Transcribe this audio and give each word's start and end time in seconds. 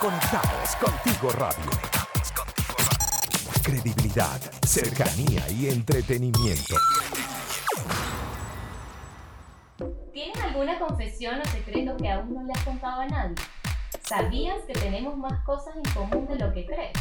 Conectados 0.00 0.76
contigo 0.76 1.30
radio. 1.32 1.70
Credibilidad, 3.62 4.38
cercanía 4.66 5.48
y 5.48 5.70
entretenimiento. 5.70 6.74
¿Tienes 10.12 10.38
alguna 10.42 10.78
confesión 10.78 11.40
o 11.40 11.44
secreto 11.46 11.96
que 11.96 12.10
aún 12.10 12.34
no 12.34 12.42
le 12.42 12.52
has 12.52 12.62
contado 12.62 13.00
a 13.00 13.06
nadie? 13.06 13.36
¿Sabías 14.02 14.62
que 14.66 14.74
tenemos 14.74 15.16
más 15.16 15.42
cosas 15.44 15.74
en 15.76 15.90
común 15.94 16.26
de 16.28 16.36
lo 16.36 16.52
que 16.52 16.66
crees? 16.66 16.92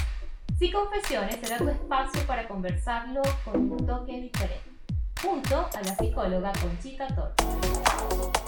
Si 0.58 0.72
Confesiones 0.72 1.36
será 1.42 1.58
tu 1.58 1.68
espacio 1.68 2.26
para 2.26 2.48
conversarlo 2.48 3.22
con 3.44 3.72
un 3.72 3.86
toque 3.86 4.22
diferente, 4.22 4.72
junto 5.22 5.70
a 5.76 5.82
la 5.82 5.96
psicóloga 5.98 6.54
Conchita 6.62 7.08
Torres. 7.08 8.45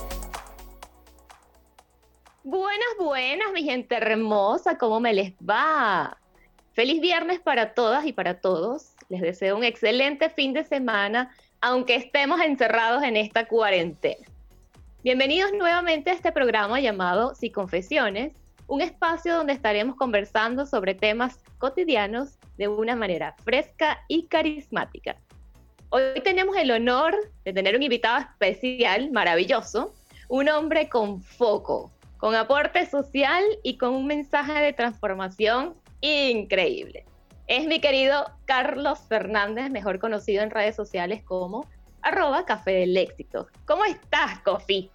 Buenas, 2.50 2.88
buenas, 2.98 3.52
mi 3.52 3.64
gente 3.64 3.94
hermosa, 3.94 4.78
¿cómo 4.78 5.02
me 5.02 5.14
les 5.14 5.34
va? 5.34 6.18
Feliz 6.72 7.02
viernes 7.02 7.42
para 7.42 7.74
todas 7.74 8.06
y 8.06 8.14
para 8.14 8.40
todos. 8.40 8.94
Les 9.10 9.20
deseo 9.20 9.58
un 9.58 9.66
excelente 9.66 10.30
fin 10.30 10.54
de 10.54 10.64
semana, 10.64 11.36
aunque 11.60 11.96
estemos 11.96 12.40
encerrados 12.40 13.04
en 13.04 13.18
esta 13.18 13.50
cuarentena. 13.50 14.26
Bienvenidos 15.04 15.52
nuevamente 15.52 16.10
a 16.10 16.14
este 16.14 16.32
programa 16.32 16.80
llamado 16.80 17.36
Si 17.36 17.52
Confesiones, 17.52 18.32
un 18.68 18.80
espacio 18.80 19.36
donde 19.36 19.52
estaremos 19.52 19.98
conversando 19.98 20.66
sobre 20.66 20.96
temas 20.96 21.44
cotidianos 21.58 22.38
de 22.58 22.70
una 22.70 22.96
manera 22.96 23.36
fresca 23.44 24.06
y 24.08 24.24
carismática. 24.28 25.18
Hoy 25.90 26.22
tenemos 26.24 26.56
el 26.56 26.72
honor 26.72 27.14
de 27.44 27.52
tener 27.52 27.76
un 27.76 27.84
invitado 27.84 28.20
especial, 28.20 29.12
maravilloso, 29.12 29.94
un 30.30 30.48
hombre 30.48 30.88
con 30.88 31.22
foco, 31.22 31.92
con 32.18 32.36
aporte 32.36 32.86
social 32.86 33.44
y 33.64 33.78
con 33.78 33.94
un 33.94 34.08
mensaje 34.08 34.54
de 34.54 34.74
transformación 34.74 35.76
increíble. 36.02 37.06
Es 37.48 37.66
mi 37.66 37.80
querido 37.80 38.26
Carlos 38.46 39.00
Fernández, 39.08 39.72
mejor 39.72 40.00
conocido 40.00 40.44
en 40.44 40.52
redes 40.52 40.76
sociales 40.76 41.24
como 41.24 41.66
arroba 42.02 42.46
café 42.46 42.72
del 42.72 42.98
éxito. 42.98 43.48
¿Cómo 43.66 43.86
estás, 43.86 44.40
Cofi? 44.40 44.90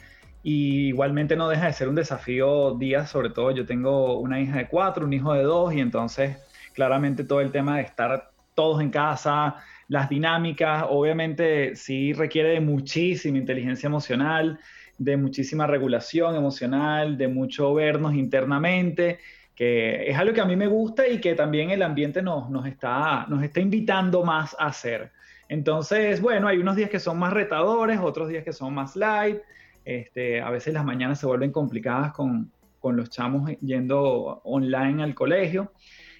y 0.47 0.89
igualmente 0.89 1.35
no 1.35 1.49
deja 1.49 1.65
de 1.65 1.73
ser 1.73 1.89
un 1.89 1.95
desafío 1.95 2.75
día, 2.75 3.07
sobre 3.07 3.31
todo 3.31 3.49
yo 3.49 3.65
tengo 3.65 4.19
una 4.19 4.39
hija 4.39 4.59
de 4.59 4.67
cuatro, 4.67 5.03
un 5.03 5.11
hijo 5.11 5.33
de 5.33 5.41
dos, 5.41 5.73
y 5.73 5.79
entonces 5.79 6.37
claramente 6.75 7.23
todo 7.23 7.41
el 7.41 7.51
tema 7.51 7.77
de 7.77 7.81
estar 7.81 8.29
todos 8.53 8.79
en 8.79 8.91
casa, 8.91 9.55
las 9.87 10.07
dinámicas, 10.07 10.85
obviamente 10.87 11.75
sí 11.75 12.13
requiere 12.13 12.49
de 12.49 12.59
muchísima 12.59 13.39
inteligencia 13.39 13.87
emocional, 13.87 14.59
de 14.99 15.17
muchísima 15.17 15.65
regulación 15.65 16.35
emocional, 16.35 17.17
de 17.17 17.27
mucho 17.27 17.73
vernos 17.73 18.13
internamente, 18.13 19.17
que 19.55 20.07
es 20.07 20.15
algo 20.15 20.35
que 20.35 20.41
a 20.41 20.45
mí 20.45 20.55
me 20.55 20.67
gusta 20.67 21.07
y 21.07 21.19
que 21.19 21.33
también 21.33 21.71
el 21.71 21.81
ambiente 21.81 22.21
nos, 22.21 22.51
nos, 22.51 22.67
está, 22.67 23.25
nos 23.29 23.41
está 23.41 23.61
invitando 23.61 24.23
más 24.23 24.55
a 24.59 24.67
hacer. 24.67 25.11
Entonces, 25.49 26.21
bueno, 26.21 26.47
hay 26.47 26.59
unos 26.59 26.75
días 26.75 26.91
que 26.91 26.99
son 26.99 27.17
más 27.17 27.33
retadores, 27.33 27.99
otros 27.99 28.29
días 28.29 28.43
que 28.43 28.53
son 28.53 28.75
más 28.75 28.95
light, 28.95 29.39
este, 29.85 30.41
a 30.41 30.49
veces 30.49 30.73
las 30.73 30.83
mañanas 30.83 31.19
se 31.19 31.27
vuelven 31.27 31.51
complicadas 31.51 32.11
con, 32.11 32.51
los 32.83 33.09
chamos 33.09 33.49
yendo 33.61 34.41
online 34.43 35.01
al 35.01 35.15
colegio. 35.15 35.71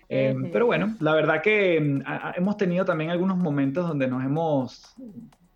Em, 0.09 0.49
pero 0.51 0.65
bueno, 0.65 0.95
la 0.99 1.13
verdad 1.13 1.41
que 1.41 1.77
em, 1.77 2.03
hemos 2.35 2.57
tenido 2.57 2.85
también 2.85 3.11
algunos 3.11 3.37
momentos 3.37 3.87
donde 3.87 4.07
nos 4.07 4.23
hemos 4.23 4.95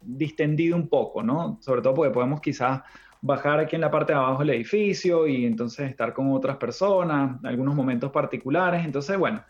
distendido 0.02 0.76
un 0.76 0.88
poco, 0.88 1.24
¿no? 1.24 1.58
Sobre 1.62 1.82
todo 1.82 1.96
porque 1.96 2.14
podemos 2.14 2.42
quizás 2.42 2.82
bajar 3.22 3.60
aquí 3.60 3.76
en 3.76 3.82
la 3.82 3.92
parte 3.92 4.14
de 4.14 4.20
abajo 4.20 4.40
del 4.40 4.52
edificio 4.52 5.28
y 5.28 5.46
entonces 5.46 5.90
estar 5.90 6.14
con 6.14 6.32
otras 6.32 6.58
personas, 6.58 7.44
algunos 7.44 7.74
momentos 7.74 8.12
particulares. 8.12 8.86
Entonces, 8.86 9.18
bueno, 9.18 9.44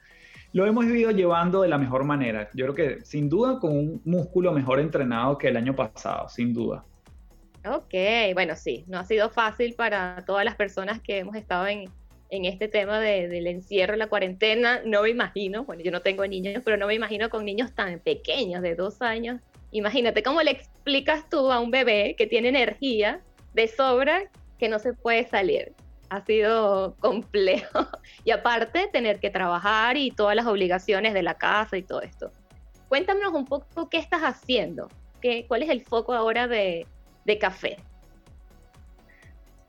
lo 0.53 0.65
hemos 0.65 0.85
ido 0.85 1.11
llevando 1.11 1.61
de 1.61 1.69
la 1.69 1.77
mejor 1.77 2.03
manera. 2.03 2.49
Yo 2.53 2.65
creo 2.65 2.75
que 2.75 3.05
sin 3.05 3.29
duda 3.29 3.59
con 3.59 3.71
un 3.71 4.01
músculo 4.05 4.51
mejor 4.51 4.79
entrenado 4.79 5.37
que 5.37 5.49
el 5.49 5.57
año 5.57 5.75
pasado, 5.75 6.29
sin 6.29 6.53
duda. 6.53 6.83
Ok, 7.65 7.93
bueno, 8.33 8.55
sí, 8.55 8.85
no 8.87 8.99
ha 8.99 9.05
sido 9.05 9.29
fácil 9.29 9.73
para 9.73 10.23
todas 10.25 10.45
las 10.45 10.55
personas 10.55 11.01
que 11.01 11.17
hemos 11.19 11.35
estado 11.35 11.67
en, 11.67 11.89
este 12.29 12.67
tema 12.67 12.99
del 12.99 13.47
encierro, 13.47 13.95
la 13.95 14.07
cuarentena. 14.07 14.81
No 14.85 15.01
me 15.01 15.09
imagino, 15.09 15.65
bueno, 15.65 15.83
yo 15.83 15.91
no 15.91 16.01
tengo 16.01 16.25
niños, 16.25 16.61
pero 16.63 16.77
no 16.77 16.87
me 16.87 16.93
imagino 16.93 17.29
con 17.29 17.43
niños 17.43 17.73
tan 17.73 17.99
pequeños, 17.99 18.61
de 18.61 18.75
dos 18.75 19.01
años. 19.01 19.41
Imagínate 19.71 20.23
cómo 20.23 20.41
le 20.41 20.51
explicas 20.51 21.27
tú 21.29 21.51
a 21.51 21.59
un 21.59 21.71
bebé 21.71 22.15
que 22.17 22.27
tiene 22.27 22.49
energía 22.49 23.21
de 23.53 23.67
sobra 23.67 24.21
que 24.57 24.69
no 24.69 24.79
se 24.79 24.93
puede 24.93 25.27
salir. 25.27 25.73
Ha 26.09 26.23
sido 26.23 26.95
complejo. 26.99 27.87
Y 28.23 28.31
aparte, 28.31 28.87
tener 28.91 29.19
que 29.19 29.29
trabajar 29.31 29.97
y 29.97 30.11
todas 30.11 30.35
las 30.35 30.45
obligaciones 30.45 31.13
de 31.13 31.23
la 31.23 31.35
casa 31.35 31.77
y 31.77 31.83
todo 31.83 32.01
esto. 32.01 32.31
Cuéntanos 32.89 33.33
un 33.33 33.45
poco 33.45 33.89
qué 33.89 33.97
estás 33.97 34.21
haciendo, 34.21 34.87
¿Qué, 35.21 35.45
cuál 35.47 35.63
es 35.63 35.69
el 35.69 35.81
foco 35.81 36.13
ahora 36.13 36.47
de, 36.47 36.85
de 37.29 37.37
café? 37.37 37.77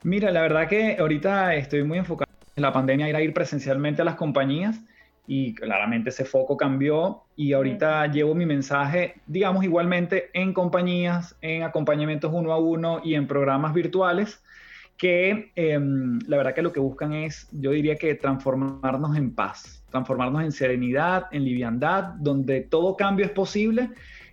Mira, 0.03 0.31
la 0.31 0.41
verdad 0.41 0.67
que 0.67 0.97
ahorita 0.99 1.55
estoy 1.55 1.85
muy 1.85 1.99
enfocado 1.99 2.31
en 2.57 2.63
la 2.63 2.73
pandemia, 2.73 3.09
ir 3.09 3.17
a 3.17 3.21
ir 3.21 3.35
presencialmente 3.35 4.01
a 4.01 4.05
las 4.05 4.15
compañías 4.15 4.81
y 5.27 5.55
claramente 5.55 6.09
ese 6.09 6.25
foco 6.25 6.57
cambió 6.57 7.23
y 7.37 7.53
ahorita 7.53 8.07
llevo 8.07 8.35
mi 8.35 8.47
mensaje, 8.47 9.15
digamos, 9.27 9.63
igualmente 9.63 10.31
en 10.33 10.55
compañías, 10.55 11.37
en 11.43 11.63
acompañamientos 11.63 12.33
uno 12.33 12.53
a 12.53 12.59
uno 12.59 13.01
y 13.05 13.15
en 13.15 13.27
programas 13.27 13.75
virtuales 13.75 14.43
que 14.97 15.53
em, 15.55 16.19
la 16.27 16.37
verdad 16.37 16.55
que 16.55 16.63
lo 16.63 16.73
que 16.73 16.81
buscan 16.81 17.13
es, 17.13 17.49
yo 17.53 17.71
diría 17.71 17.97
que 17.97 18.15
transformarnos 18.15 19.17
en 19.17 19.35
paz, 19.35 19.83
transformarnos 19.91 20.43
en 20.43 20.53
serenidad, 20.53 21.27
en 21.31 21.45
liviandad, 21.45 22.05
donde 22.19 22.63
todo 22.63 22.97
cambio 22.97 23.25
es 23.25 23.33
posible 23.33 23.91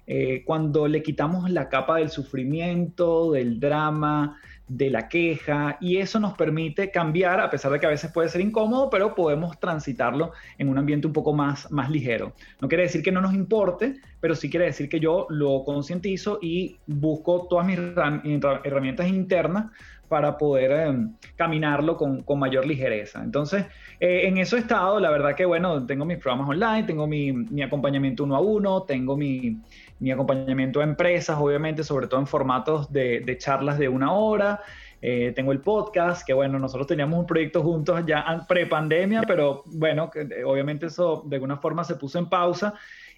eh, 0.08 0.44
cuando 0.46 0.88
le 0.88 1.04
quitamos 1.04 1.50
la 1.52 1.68
capa 1.68 1.98
del 1.98 2.10
sufrimiento, 2.10 3.34
del 3.34 3.60
drama, 3.60 4.40
de 4.68 4.90
la 4.90 5.08
queja, 5.08 5.78
y 5.80 5.98
eso 5.98 6.20
nos 6.20 6.34
permite 6.34 6.92
cambiar, 6.92 7.40
a 7.40 7.50
pesar 7.50 7.72
de 7.72 7.80
que 7.80 7.86
a 7.86 7.90
veces 7.90 8.12
puede 8.12 8.30
ser 8.30 8.42
incómodo, 8.42 8.90
pero 8.90 9.16
podemos 9.16 9.60
transitarlo 9.60 10.32
en 10.58 10.70
un 10.70 10.78
ambiente 10.78 11.08
un 11.08 11.14
poco 11.14 11.34
más, 11.34 11.72
más 11.72 11.90
ligero. 11.90 12.34
No 12.62 12.68
quiere 12.68 12.84
decir 12.84 13.02
que 13.04 13.12
no 13.12 13.22
nos 13.22 13.34
importe, 13.34 13.96
pero 14.20 14.34
sí 14.34 14.50
quiere 14.50 14.66
decir 14.66 14.90
que 14.90 15.00
yo 15.00 15.28
lo 15.30 15.64
concientizo 15.64 16.40
y 16.42 16.78
busco 16.86 17.48
todas 17.50 17.66
mis 17.66 17.78
herramientas 17.78 19.08
internas 19.08 19.68
para 20.08 20.38
poder 20.38 20.72
em, 20.72 21.14
caminarlo 21.36 21.98
con, 21.98 22.24
con, 22.24 22.40
mayor 22.40 22.66
ligereza. 22.66 23.24
Entonces, 23.24 23.66
eh, 24.00 24.28
en 24.28 24.38
eso 24.38 24.56
he 24.56 24.60
estado, 24.60 25.00
la 25.00 25.10
verdad 25.10 25.36
que 25.36 25.46
bueno, 25.46 25.86
tengo 25.86 26.06
mis 26.06 26.18
programas 26.18 26.50
online, 26.50 26.84
tengo 26.84 27.08
mi, 27.08 27.32
mi 27.32 27.62
acompañamiento 27.62 28.24
uno 28.24 28.36
a 28.36 28.40
uno, 28.40 28.84
tengo 28.84 29.18
mi, 29.18 29.60
mi, 30.00 30.12
acompañamiento 30.12 30.82
a 30.82 30.84
empresas, 30.84 31.38
obviamente, 31.40 31.84
sobre 31.84 32.08
todo 32.08 32.20
en 32.20 32.28
formatos 32.28 32.92
de, 32.92 33.22
de 33.22 33.38
charlas 33.38 33.78
de 33.78 33.90
una 33.90 34.12
hora. 34.14 34.62
Eh, 35.02 35.32
tengo 35.36 35.52
el 35.52 35.60
podcast, 35.60 36.26
que 36.26 36.34
bueno, 36.34 36.58
nosotros 36.58 36.88
teníamos 36.88 37.20
un 37.20 37.28
proyecto 37.28 37.62
juntos 37.62 38.04
ya 38.08 38.46
pre-pandemia, 38.48 39.22
pero 39.28 39.64
bueno, 39.66 40.10
que, 40.10 40.44
obviamente 40.44 40.88
eso 40.88 41.24
de 41.28 41.36
alguna 41.36 41.58
forma 41.58 41.84
se 41.84 41.96
puso 41.96 42.18
en 42.20 42.30
pausa. 42.30 42.74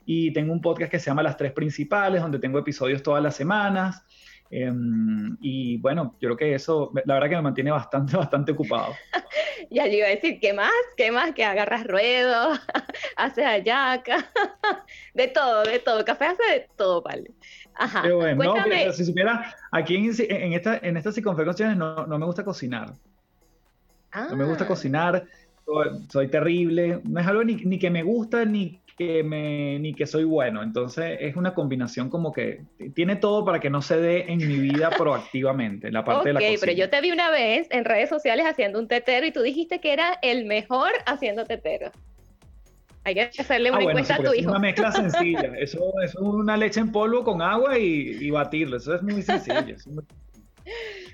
Y 0.05 0.33
tengo 0.33 0.51
un 0.51 0.61
podcast 0.61 0.91
que 0.91 0.99
se 0.99 1.05
llama 1.05 1.23
Las 1.23 1.37
Tres 1.37 1.51
Principales, 1.51 2.21
donde 2.21 2.39
tengo 2.39 2.57
episodios 2.57 3.03
todas 3.03 3.21
las 3.21 3.35
semanas. 3.35 4.03
Em, 4.51 5.37
y 5.41 5.77
bueno, 5.77 6.15
yo 6.19 6.29
creo 6.29 6.37
que 6.37 6.55
eso, 6.55 6.91
la 7.05 7.13
verdad 7.13 7.29
que 7.29 7.35
me 7.35 7.41
mantiene 7.43 7.71
bastante, 7.71 8.17
bastante 8.17 8.51
ocupado. 8.51 8.93
ya 9.69 9.85
yo 9.87 9.97
iba 9.97 10.07
a 10.07 10.11
decir, 10.11 10.39
¿qué 10.39 10.53
más? 10.53 10.71
¿Qué 10.97 11.11
más? 11.11 11.33
Que 11.33 11.45
agarras 11.45 11.85
ruedos, 11.85 12.59
haces 13.17 13.45
ayaca, 13.45 14.25
de 15.13 15.27
todo, 15.27 15.63
de 15.63 15.79
todo. 15.79 16.03
Café 16.03 16.25
hace 16.25 16.43
de 16.51 16.69
todo, 16.75 17.01
vale. 17.01 17.31
Ajá. 17.75 18.01
Pero 18.01 18.17
bueno, 18.17 18.55
no, 18.55 18.93
si 18.93 19.05
supiera, 19.05 19.55
aquí 19.71 19.95
en, 19.95 20.11
en, 20.17 20.53
esta, 20.53 20.77
en 20.79 20.97
estas 20.97 21.15
circunferencias 21.15 21.77
no, 21.77 22.07
no 22.07 22.19
me 22.19 22.25
gusta 22.25 22.43
cocinar. 22.43 22.93
No 24.13 24.35
me 24.35 24.45
gusta 24.45 24.63
ah. 24.63 24.67
cocinar, 24.67 25.25
soy, 26.09 26.27
terrible. 26.29 26.99
No 27.03 27.19
es 27.19 27.27
algo 27.27 27.43
ni, 27.43 27.55
ni 27.55 27.77
que 27.77 27.89
me 27.89 28.03
gusta 28.03 28.43
ni 28.43 28.78
que 28.99 29.23
me, 29.23 29.79
ni 29.79 29.93
que 29.93 30.05
soy 30.05 30.25
bueno. 30.25 30.61
Entonces 30.61 31.17
es 31.21 31.37
una 31.37 31.53
combinación 31.53 32.09
como 32.09 32.33
que 32.33 32.65
tiene 32.93 33.15
todo 33.15 33.45
para 33.45 33.61
que 33.61 33.69
no 33.69 33.81
se 33.81 33.97
dé 33.97 34.25
en 34.27 34.39
mi 34.39 34.59
vida 34.59 34.89
proactivamente, 34.97 35.89
la 35.89 36.03
parte 36.03 36.29
de 36.29 36.33
la 36.33 36.39
cocina. 36.41 36.59
pero 36.59 36.73
yo 36.73 36.89
te 36.89 36.99
vi 36.99 37.11
una 37.11 37.31
vez 37.31 37.67
en 37.71 37.85
redes 37.85 38.09
sociales 38.09 38.45
haciendo 38.45 38.77
un 38.77 38.89
tetero 38.89 39.25
y 39.25 39.31
tú 39.31 39.41
dijiste 39.41 39.79
que 39.79 39.93
era 39.93 40.19
el 40.21 40.43
mejor 40.43 40.91
haciendo 41.05 41.45
tetero. 41.45 41.91
Hay 43.05 43.15
que 43.15 43.21
hacerle 43.21 43.69
ah, 43.69 43.77
una 43.77 43.83
encuesta 43.83 44.15
a 44.15 44.17
tu 44.17 44.33
hijo. 44.33 44.33
Es 44.33 44.45
una 44.47 44.59
mezcla 44.59 44.91
sencilla. 44.91 45.53
Eso, 45.57 45.93
es 46.03 46.13
una 46.15 46.57
leche 46.57 46.81
en 46.81 46.91
polvo 46.91 47.23
con 47.23 47.41
agua 47.41 47.79
y, 47.79 48.17
y 48.19 48.29
batirlo. 48.31 48.75
Eso 48.75 48.95
es 48.95 49.01
muy 49.01 49.21
sencillo. 49.21 49.77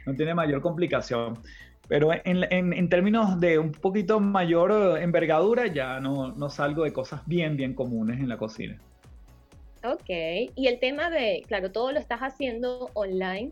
no 0.07 0.15
tiene 0.15 0.33
mayor 0.33 0.59
complicación. 0.59 1.37
Pero 1.87 2.09
en, 2.13 2.89
términos 2.89 3.39
de 3.39 3.59
un 3.59 3.71
poquito 3.71 4.19
mayor 4.19 4.99
envergadura, 4.99 5.67
ya 5.67 5.99
no, 5.99 6.31
no, 6.31 6.49
salgo 6.49 6.83
de 6.83 6.91
cosas 6.91 7.21
bien, 7.25 7.57
bien 7.57 7.73
comunes 7.73 8.19
en 8.19 8.27
la 8.27 8.37
cocina. 8.37 8.79
Ok, 9.83 10.09
y 10.55 10.67
el 10.67 10.79
tema 10.79 11.11
de, 11.11 11.43
claro, 11.47 11.71
todo 11.71 11.91
lo 11.91 11.99
estás 11.99 12.21
haciendo 12.21 12.89
online 12.93 13.51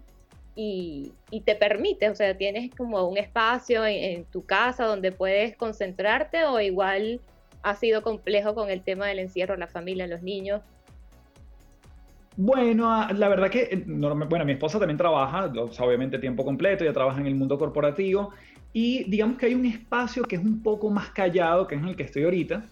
y, 0.56 1.12
y 1.30 1.42
te 1.42 1.56
permite, 1.56 2.10
o 2.10 2.16
sea, 2.16 2.36
tienes 2.36 2.74
como 2.76 3.08
un 3.08 3.18
espacio 3.18 3.86
en, 3.86 4.26
tu 4.26 4.44
casa 4.44 4.86
donde 4.86 5.12
puedes 5.12 5.56
concentrarte 5.56 6.46
o 6.46 6.60
igual 6.60 7.22
ha 7.62 7.76
sido 7.76 8.02
complejo 8.02 8.56
con 8.56 8.70
el 8.70 8.82
tema 8.82 9.08
del 9.08 9.20
encierro, 9.20 9.56
la 9.58 9.68
familia, 9.68 10.08
los 10.08 10.22
niños. 10.22 10.62
Bueno, 12.36 12.92
ah, 12.92 13.12
la 13.14 13.28
verdad 13.28 13.50
que, 13.50 13.70
eh, 13.72 13.84
bueno, 13.86 14.46
mi 14.46 14.54
esposa 14.54 14.80
también 14.80 14.98
trabaja, 14.98 15.52
obviamente 15.80 16.18
tiempo 16.18 16.44
completo, 16.44 16.84
ella 16.84 16.94
trabaja 16.94 17.20
en 17.20 17.28
el 17.28 17.36
mundo 17.36 17.58
corporativo 17.60 18.32
y 18.74 19.04
digamos 19.10 19.38
que 19.38 19.46
hay 19.46 19.54
un 19.54 19.66
espacio 19.66 20.24
que 20.24 20.38
es 20.38 20.44
un 20.44 20.64
poco 20.64 20.90
más 20.90 21.12
callado, 21.12 21.68
que 21.68 21.76
es 21.76 21.82
en 21.82 21.90
el 21.90 21.96
que 21.96 22.04
estoy 22.04 22.24
ahorita, 22.24 22.66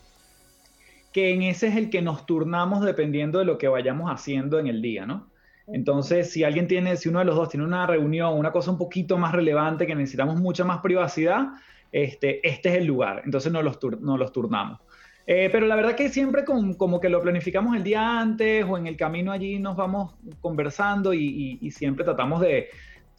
que 1.13 1.33
en 1.33 1.43
ese 1.43 1.67
es 1.67 1.75
el 1.75 1.89
que 1.89 2.01
nos 2.01 2.25
turnamos 2.25 2.83
dependiendo 2.83 3.39
de 3.39 3.45
lo 3.45 3.57
que 3.57 3.67
vayamos 3.67 4.09
haciendo 4.09 4.57
en 4.57 4.67
el 4.67 4.81
día, 4.81 5.05
¿no? 5.05 5.29
Entonces, 5.67 6.31
si 6.31 6.43
alguien 6.43 6.67
tiene, 6.67 6.97
si 6.97 7.09
uno 7.09 7.19
de 7.19 7.25
los 7.25 7.35
dos 7.35 7.49
tiene 7.49 7.65
una 7.65 7.85
reunión, 7.85 8.37
una 8.37 8.51
cosa 8.51 8.71
un 8.71 8.77
poquito 8.77 9.17
más 9.17 9.31
relevante, 9.31 9.85
que 9.85 9.95
necesitamos 9.95 10.37
mucha 10.37 10.63
más 10.65 10.81
privacidad, 10.81 11.49
este, 11.91 12.45
este 12.47 12.69
es 12.69 12.75
el 12.77 12.85
lugar. 12.85 13.21
Entonces 13.25 13.51
nos 13.51 13.63
los, 13.63 13.79
nos 14.01 14.19
los 14.19 14.31
turnamos. 14.31 14.79
Eh, 15.27 15.49
pero 15.51 15.67
la 15.67 15.75
verdad 15.75 15.95
que 15.95 16.09
siempre 16.09 16.43
con, 16.43 16.73
como 16.73 16.99
que 16.99 17.09
lo 17.09 17.21
planificamos 17.21 17.75
el 17.75 17.83
día 17.83 18.19
antes 18.19 18.65
o 18.67 18.77
en 18.77 18.87
el 18.87 18.97
camino 18.97 19.31
allí 19.31 19.59
nos 19.59 19.77
vamos 19.77 20.15
conversando 20.41 21.13
y 21.13 21.71
siempre 21.71 22.03
tratamos 22.03 22.41
de, 22.41 22.69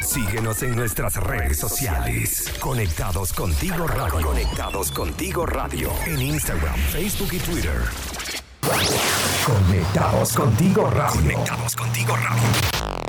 Síguenos 0.01 0.63
en 0.63 0.75
nuestras 0.75 1.15
redes 1.17 1.59
sociales. 1.59 2.53
Conectados 2.61 3.33
contigo 3.33 3.87
radio. 3.87 4.27
Conectados 4.27 4.91
contigo 4.91 5.47
radio. 5.47 5.93
En 6.07 6.21
Instagram, 6.21 6.75
Facebook 6.75 7.33
y 7.33 7.39
Twitter. 7.39 7.81
Conectados 9.47 10.33
contigo 10.33 10.91
radio. 10.91 11.21
Conectados 11.21 11.77
contigo 11.77 12.17
radio. 12.17 13.00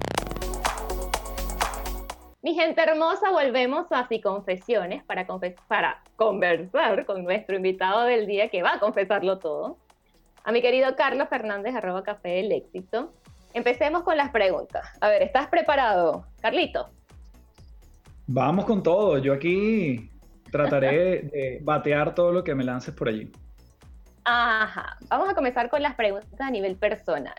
Mi 2.43 2.55
gente 2.55 2.81
hermosa, 2.81 3.29
volvemos 3.29 3.91
a 3.91 3.99
Así 3.99 4.19
Confesiones 4.19 5.03
para, 5.03 5.27
para 5.67 6.01
conversar 6.15 7.05
con 7.05 7.23
nuestro 7.23 7.55
invitado 7.55 8.05
del 8.05 8.25
día 8.25 8.49
que 8.49 8.63
va 8.63 8.73
a 8.73 8.79
confesarlo 8.79 9.37
todo. 9.37 9.77
A 10.43 10.51
mi 10.51 10.59
querido 10.59 10.95
Carlos 10.95 11.29
Fernández, 11.29 11.75
arroba 11.75 12.01
café 12.01 12.29
del 12.29 12.51
éxito. 12.51 13.13
Empecemos 13.53 14.01
con 14.01 14.17
las 14.17 14.31
preguntas. 14.31 14.87
A 15.01 15.09
ver, 15.09 15.21
¿estás 15.21 15.49
preparado, 15.49 16.25
Carlito? 16.41 16.89
Vamos 18.25 18.65
con 18.65 18.81
todo. 18.81 19.19
Yo 19.19 19.33
aquí 19.33 20.09
trataré 20.51 21.21
de 21.31 21.59
batear 21.61 22.15
todo 22.15 22.31
lo 22.31 22.43
que 22.43 22.55
me 22.55 22.63
lances 22.63 22.95
por 22.95 23.09
allí. 23.09 23.31
Ajá. 24.25 24.97
Vamos 25.09 25.29
a 25.29 25.35
comenzar 25.35 25.69
con 25.69 25.83
las 25.83 25.93
preguntas 25.93 26.41
a 26.41 26.49
nivel 26.49 26.75
personal. 26.75 27.35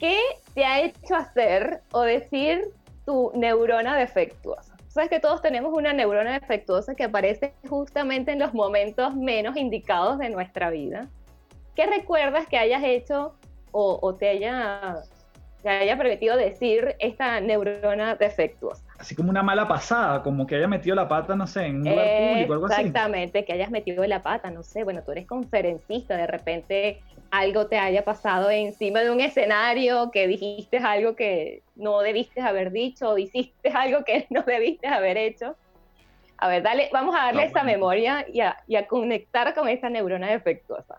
¿Qué 0.00 0.18
te 0.52 0.64
ha 0.64 0.80
hecho 0.80 1.14
hacer 1.14 1.82
o 1.92 2.00
decir 2.00 2.72
tu 3.10 3.32
neurona 3.34 3.96
defectuosa. 3.96 4.76
Sabes 4.86 5.10
que 5.10 5.18
todos 5.18 5.42
tenemos 5.42 5.72
una 5.72 5.92
neurona 5.92 6.38
defectuosa 6.38 6.94
que 6.94 7.02
aparece 7.02 7.54
justamente 7.68 8.30
en 8.30 8.38
los 8.38 8.54
momentos 8.54 9.16
menos 9.16 9.56
indicados 9.56 10.18
de 10.18 10.30
nuestra 10.30 10.70
vida. 10.70 11.08
¿Qué 11.74 11.86
recuerdas 11.86 12.46
que 12.46 12.56
hayas 12.56 12.84
hecho 12.84 13.34
o, 13.72 14.14
te, 14.14 14.28
haya, 14.28 14.98
te 15.60 15.68
haya 15.68 15.98
permitido 15.98 16.36
decir 16.36 16.94
esta 17.00 17.40
neurona 17.40 18.14
defectuosa? 18.14 18.84
Así 18.96 19.16
como 19.16 19.30
una 19.30 19.42
mala 19.42 19.66
pasada, 19.66 20.22
como 20.22 20.46
que 20.46 20.54
haya 20.54 20.68
metido 20.68 20.94
la 20.94 21.08
pata, 21.08 21.34
no 21.34 21.48
sé, 21.48 21.66
en 21.66 21.78
un 21.78 21.90
lugar 21.90 22.06
público, 22.06 22.52
algo 22.52 22.66
así. 22.66 22.82
Exactamente, 22.82 23.44
que 23.44 23.52
hayas 23.54 23.72
metido 23.72 24.06
la 24.06 24.22
pata, 24.22 24.52
no 24.52 24.62
sé, 24.62 24.84
bueno, 24.84 25.02
tú 25.02 25.10
eres 25.10 25.26
conferencista, 25.26 26.16
de 26.16 26.28
repente 26.28 27.00
algo 27.30 27.66
te 27.66 27.78
haya 27.78 28.04
pasado 28.04 28.50
encima 28.50 29.00
de 29.00 29.10
un 29.10 29.20
escenario, 29.20 30.10
que 30.10 30.26
dijiste 30.26 30.78
algo 30.78 31.14
que 31.14 31.62
no 31.76 32.00
debiste 32.00 32.40
haber 32.40 32.72
dicho 32.72 33.10
o 33.10 33.18
hiciste 33.18 33.70
algo 33.74 34.04
que 34.04 34.26
no 34.30 34.42
debiste 34.42 34.86
haber 34.86 35.16
hecho. 35.16 35.56
A 36.38 36.48
ver, 36.48 36.62
dale, 36.62 36.88
vamos 36.92 37.14
a 37.14 37.26
darle 37.26 37.44
esa 37.44 37.62
memoria 37.62 38.24
y 38.32 38.40
a, 38.40 38.56
y 38.66 38.76
a, 38.76 38.86
conectar 38.86 39.54
con 39.54 39.68
esa 39.68 39.90
neurona 39.90 40.28
defectuosa. 40.28 40.98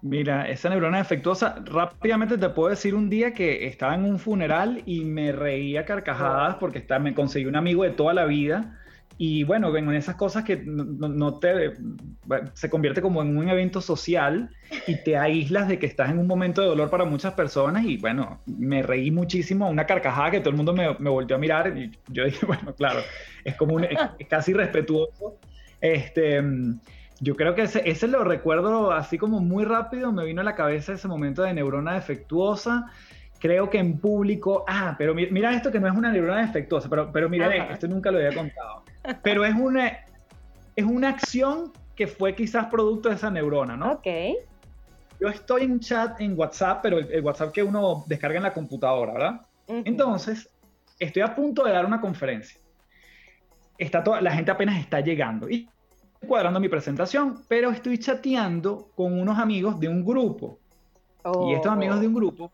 Mira, 0.00 0.48
esa 0.48 0.70
neurona 0.70 0.98
defectuosa, 0.98 1.56
rápidamente 1.64 2.38
te 2.38 2.48
puedo 2.48 2.70
decir 2.70 2.94
un 2.94 3.10
día 3.10 3.34
que 3.34 3.66
estaba 3.66 3.94
en 3.94 4.04
un 4.04 4.18
funeral 4.18 4.82
y 4.86 5.04
me 5.04 5.32
reía 5.32 5.84
carcajadas 5.84 6.56
porque 6.56 6.78
está, 6.78 6.98
me 6.98 7.14
conseguí 7.14 7.44
un 7.44 7.56
amigo 7.56 7.82
de 7.82 7.90
toda 7.90 8.14
la 8.14 8.24
vida 8.24 8.78
y 9.18 9.44
bueno, 9.44 9.74
en 9.74 9.94
esas 9.94 10.16
cosas 10.16 10.44
que 10.44 10.62
no, 10.64 11.38
te 11.38 11.72
se 12.52 12.68
convierte 12.68 13.00
como 13.00 13.22
en 13.22 13.36
un 13.36 13.48
evento 13.48 13.80
social 13.80 14.50
y 14.86 15.02
te 15.02 15.16
aíslas 15.16 15.68
de 15.68 15.78
que 15.78 15.86
estás 15.86 16.10
en 16.10 16.18
un 16.18 16.26
momento 16.26 16.60
de 16.60 16.66
dolor 16.66 16.90
para 16.90 17.04
muchas 17.04 17.32
personas 17.32 17.84
y 17.84 17.96
bueno, 17.96 18.40
me 18.46 18.82
reí 18.82 19.10
muchísimo, 19.10 19.70
una 19.70 19.86
carcajada 19.86 20.32
que 20.32 20.40
todo 20.40 20.50
el 20.50 20.56
mundo 20.56 20.74
me, 20.74 20.96
me 20.98 21.08
volvió 21.08 21.36
a 21.36 21.38
mirar 21.38 21.76
y 21.78 21.90
yo 22.08 22.24
dije, 22.24 22.44
bueno, 22.46 22.74
claro, 22.74 23.00
es 23.44 23.54
como 23.54 23.76
un, 23.76 23.84
es 23.84 23.98
casi 24.28 24.52
respetuoso. 24.52 25.38
Este, 25.80 26.42
yo 27.20 27.34
creo 27.36 27.54
que 27.54 27.62
ese, 27.62 27.88
ese 27.88 28.08
lo 28.08 28.22
recuerdo 28.24 28.92
así 28.92 29.16
como 29.16 29.40
muy 29.40 29.64
rápido, 29.64 30.12
me 30.12 30.24
vino 30.24 30.42
a 30.42 30.44
la 30.44 30.54
cabeza 30.54 30.92
ese 30.92 31.08
momento 31.08 31.42
de 31.42 31.54
neurona 31.54 31.94
defectuosa. 31.94 32.92
Creo 33.38 33.68
que 33.68 33.78
en 33.78 33.98
público, 33.98 34.64
ah, 34.66 34.94
pero 34.98 35.14
mira 35.14 35.54
esto 35.54 35.70
que 35.70 35.78
no 35.78 35.88
es 35.88 35.94
una 35.94 36.10
neurona 36.10 36.46
defectuosa, 36.46 36.88
pero, 36.88 37.12
pero 37.12 37.28
mira, 37.28 37.54
esto 37.70 37.86
nunca 37.86 38.10
lo 38.10 38.18
había 38.18 38.34
contado. 38.34 38.82
Pero 39.22 39.44
es 39.44 39.54
una, 39.54 39.98
es 40.74 40.84
una 40.84 41.10
acción 41.10 41.72
que 41.94 42.08
fue 42.08 42.34
quizás 42.34 42.66
producto 42.66 43.08
de 43.08 43.14
esa 43.14 43.30
neurona, 43.30 43.76
¿no? 43.76 43.92
Ok. 43.92 44.06
Yo 45.20 45.28
estoy 45.28 45.62
en 45.62 45.78
chat 45.78 46.20
en 46.20 46.38
WhatsApp, 46.38 46.80
pero 46.82 46.98
el, 46.98 47.22
WhatsApp 47.22 47.52
que 47.52 47.62
uno 47.62 48.04
descarga 48.06 48.36
en 48.36 48.42
la 48.42 48.52
computadora, 48.52 49.12
¿verdad? 49.12 49.40
Entonces, 49.68 50.50
estoy 50.98 51.22
a 51.22 51.34
punto 51.34 51.64
de 51.64 51.72
dar 51.72 51.86
una 51.86 52.00
conferencia. 52.00 52.60
Está 53.78 54.02
toda, 54.02 54.20
la 54.20 54.32
gente 54.32 54.50
apenas 54.50 54.78
está 54.78 55.00
llegando. 55.00 55.48
Y 55.48 55.68
cuadrando 56.26 56.60
mi 56.60 56.68
presentación, 56.68 57.42
pero 57.48 57.70
estoy 57.70 57.98
chateando 57.98 58.90
con 58.94 59.18
unos 59.18 59.38
amigos 59.38 59.78
de 59.80 59.88
un 59.88 60.04
grupo. 60.04 60.58
Y 61.48 61.54
estos 61.54 61.72
amigos 61.72 62.00
de 62.00 62.06
un 62.06 62.14
grupo 62.14 62.52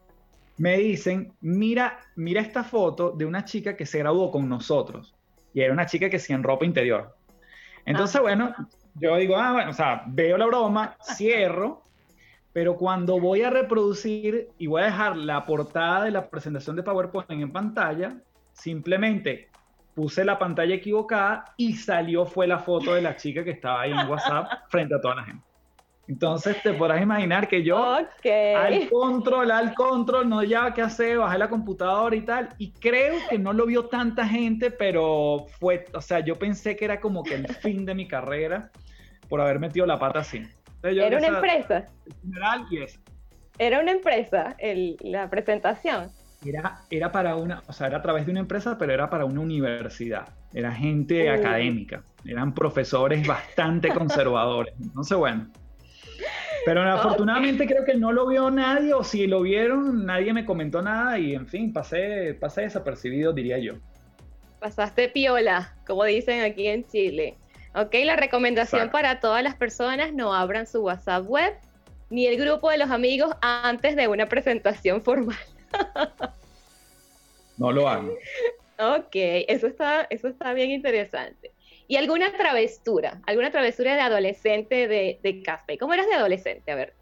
me 0.63 0.79
dicen, 0.79 1.33
mira, 1.41 1.99
mira 2.15 2.41
esta 2.41 2.63
foto 2.63 3.11
de 3.11 3.27
una 3.27 3.45
chica 3.45 3.77
que 3.77 3.85
se 3.85 3.99
graduó 3.99 4.31
con 4.31 4.49
nosotros. 4.49 5.13
Y 5.53 5.61
era 5.61 5.73
una 5.73 5.87
chica 5.87 6.09
que 6.09 6.21
sí 6.21 6.33
en 6.33 6.45
ropa 6.45 6.65
interior. 6.65 7.17
Entonces, 7.85 8.15
ah. 8.15 8.21
bueno, 8.21 8.55
yo 8.95 9.17
digo, 9.17 9.35
ah, 9.37 9.55
bueno, 9.55 9.73
o 9.73 9.75
sea, 9.75 10.05
veo 10.07 10.39
la 10.39 10.47
broma, 10.47 10.97
cierro, 11.17 11.83
pero 12.53 12.77
cuando 12.77 13.19
voy 13.19 13.43
a 13.43 13.51
reproducir 13.51 14.51
y 14.57 14.69
voy 14.69 14.83
a 14.83 14.85
dejar 14.85 15.17
la 15.17 15.45
portada 15.45 16.05
de 16.05 16.13
la 16.13 16.31
presentación 16.31 16.77
de 16.77 16.85
PowerPoint 16.85 17.33
en 17.33 17.51
pantalla, 17.51 18.23
simplemente 18.53 19.49
puse 19.97 20.25
la 20.25 20.39
pantalla 20.39 20.77
equivocada 20.77 21.55
y 21.57 21.73
salió 21.73 22.25
fue 22.25 22.47
la 22.47 22.61
foto 22.61 22.95
de 22.95 23.03
la 23.03 23.17
chica 23.17 23.43
que 23.43 23.51
estaba 23.51 23.81
ahí 23.81 23.91
en 23.91 24.09
WhatsApp 24.09 24.49
frente 24.69 24.95
a 24.95 25.01
toda 25.01 25.17
la 25.17 25.25
gente. 25.25 25.52
Entonces 26.09 26.61
te 26.63 26.75
podrás 26.75 27.01
imaginar 27.01 27.49
que 27.49 27.63
yo 27.63 27.95
al 27.95 28.09
control, 28.91 29.51
al 29.51 29.75
control, 29.75 30.29
no 30.29 30.43
ya 30.43 30.75
qué 30.75 30.83
hacer, 30.83 31.19
bajé 31.19 31.39
la 31.39 31.49
computadora 31.49 32.15
y 32.17 32.23
tal, 32.23 32.49
y 32.59 32.73
creo 32.73 33.15
que 33.31 33.39
no 33.39 33.53
lo 33.53 33.67
vio 33.67 33.87
tanta 33.87 34.27
gente, 34.27 34.71
pero 34.71 35.47
fue, 35.61 35.85
o 35.95 36.01
sea, 36.01 36.21
yo 36.21 36.37
pensé 36.37 36.77
que 36.77 36.85
era 36.85 37.01
como 37.01 37.23
que 37.23 37.35
el 37.35 37.47
fin 37.49 37.85
de 37.85 37.95
mi 37.95 38.09
carrera 38.09 38.71
por 39.29 39.41
haber 39.41 39.61
metido 39.61 39.87
la 39.87 39.99
pata 39.99 40.21
así. 40.21 40.43
era 40.83 41.17
una 41.17 41.29
empresa. 41.29 41.87
General 42.23 42.67
y 42.71 42.85
Era 43.59 43.81
una 43.81 43.93
empresa 43.93 44.57
la 45.01 45.31
presentación. 45.31 46.11
Era, 46.45 46.81
era 46.91 47.13
para 47.13 47.37
una, 47.37 47.63
o 47.69 47.73
sea, 47.73 47.87
era 47.87 47.99
a 47.99 48.03
través 48.03 48.27
de 48.27 48.33
una 48.33 48.41
empresa, 48.41 48.77
pero 48.77 48.93
era 48.93 49.09
para 49.09 49.25
una 49.25 49.41
universidad. 49.41 50.29
Era 50.53 50.73
gente 50.73 51.31
académica. 51.31 52.03
Eran 52.25 52.53
profesores 52.53 53.25
bastante 53.27 53.89
conservadores. 53.91 54.75
Entonces, 54.81 55.17
bueno. 55.17 55.47
Pero 56.65 56.83
afortunadamente 56.93 57.67
creo 57.67 57.85
que 57.85 57.95
no 57.95 58.13
lo 58.13 58.27
vio 58.27 58.51
nadie, 58.51 58.93
o 58.95 59.05
si 59.05 59.27
lo 59.27 59.43
vieron, 59.43 60.07
nadie 60.07 60.33
me 60.33 60.45
comentó 60.45 60.83
nada, 60.83 61.19
y 61.19 61.35
en 61.35 61.47
fin, 61.47 61.73
pasé, 61.73 62.37
pasé 62.41 62.63
desapercibido, 62.63 63.33
diría 63.33 63.59
yo. 63.59 63.75
Pasaste 64.61 65.09
piola, 65.09 65.75
como 65.87 66.05
dicen 66.05 66.43
aquí 66.43 66.69
en 66.69 66.87
Chile. 66.87 67.37
Ok, 67.75 67.95
la 68.05 68.17
recomendación 68.17 68.91
para 68.91 69.19
todas 69.21 69.43
las 69.43 69.57
personas, 69.57 70.13
no 70.13 70.35
abran 70.35 70.67
su 70.67 70.83
WhatsApp 70.83 71.27
web 71.27 71.55
ni 72.11 72.27
el 72.27 72.37
grupo 72.37 72.69
de 72.71 72.77
los 72.77 72.91
amigos 72.91 73.35
antes 73.41 73.97
de 73.97 74.07
una 74.07 74.29
presentación 74.29 75.01
formal. 75.01 75.39
no 77.57 77.73
lo 77.73 77.89
hagan. 77.89 78.11
Ok, 78.79 79.15
eso 79.15 79.69
está, 79.69 80.09
eso 80.11 80.27
está 80.27 80.55
bien 80.55 80.73
interesante. 80.73 81.53
¿Y 81.89 81.97
alguna 81.97 82.33
travesura? 82.33 83.21
¿Alguna 83.27 83.51
travesura 83.51 83.95
de 83.95 84.01
adolescente 84.01 84.89
de, 84.89 85.43
café? 85.45 85.79
¿Cómo 85.79 85.95
eras 85.95 86.07
de 86.07 86.15
adolescente? 86.15 86.71
A 86.73 86.77
ver. 86.77 86.95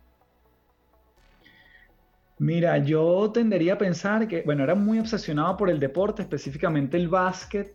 Mira, 2.38 2.78
yo 2.78 3.30
tendería 3.32 3.75
a 3.75 3.78
pensar 3.78 4.26
que, 4.26 4.42
bueno, 4.42 4.64
era 4.64 4.75
muy 4.75 4.99
obsesionado 4.99 5.56
por 5.56 5.68
el 5.68 5.78
deporte, 5.78 6.22
específicamente 6.22 6.96
el 6.96 7.08
básquet. 7.08 7.75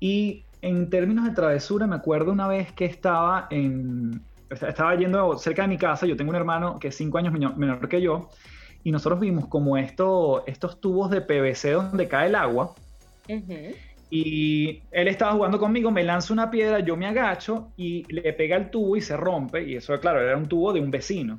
Y 0.00 0.44
en 0.62 0.88
términos 0.88 1.26
de 1.26 1.32
travesura, 1.32 1.86
me 1.86 1.96
acuerdo 1.96 2.32
una 2.32 2.48
vez 2.48 2.72
que 2.72 2.86
estaba 2.86 3.46
en, 3.50 4.22
estaba 4.50 4.94
yendo 4.96 5.36
cerca 5.36 5.62
de 5.62 5.68
mi 5.68 5.76
casa, 5.76 6.06
yo 6.06 6.16
tengo 6.16 6.30
un 6.30 6.36
hermano 6.36 6.78
que 6.78 6.88
es 6.88 6.96
cinco 6.96 7.18
años 7.18 7.32
menor 7.34 7.88
que 7.88 8.00
yo, 8.00 8.30
y 8.82 8.90
nosotros 8.90 9.20
vimos 9.20 9.46
como 9.48 9.76
esto, 9.76 10.44
estos 10.46 10.80
tubos 10.80 11.10
de 11.10 11.20
PVC 11.20 11.72
donde 11.72 12.08
cae 12.08 12.28
el 12.28 12.34
agua. 12.34 12.74
Y 14.10 14.82
él 14.90 15.08
estaba 15.08 15.32
jugando 15.32 15.58
conmigo, 15.58 15.90
me 15.90 16.04
lanza 16.04 16.32
una 16.32 16.50
piedra, 16.50 16.80
yo 16.80 16.96
me 16.96 17.06
agacho 17.06 17.72
y 17.76 18.04
le 18.12 18.32
pega 18.32 18.56
el 18.56 18.70
tubo 18.70 18.96
y 18.96 19.00
se 19.00 19.16
rompe. 19.16 19.64
Y 19.64 19.76
eso, 19.76 19.98
claro, 19.98 20.20
era 20.20 20.36
un 20.36 20.46
tubo 20.46 20.72
de 20.72 20.80
un 20.80 20.90
vecino. 20.90 21.38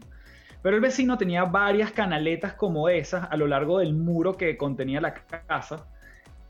Pero 0.62 0.76
el 0.76 0.82
vecino 0.82 1.18
tenía 1.18 1.46
varias 1.46 1.92
canaletas 1.92 2.54
como 2.54 2.90
esas 2.90 3.28
a 3.30 3.38
lo 3.38 3.48
largo 3.48 3.80
del 3.80 3.94
muro 3.94 4.36
que 4.36 4.58
contenía 4.58 5.00
la 5.00 5.14
casa. 5.14 5.86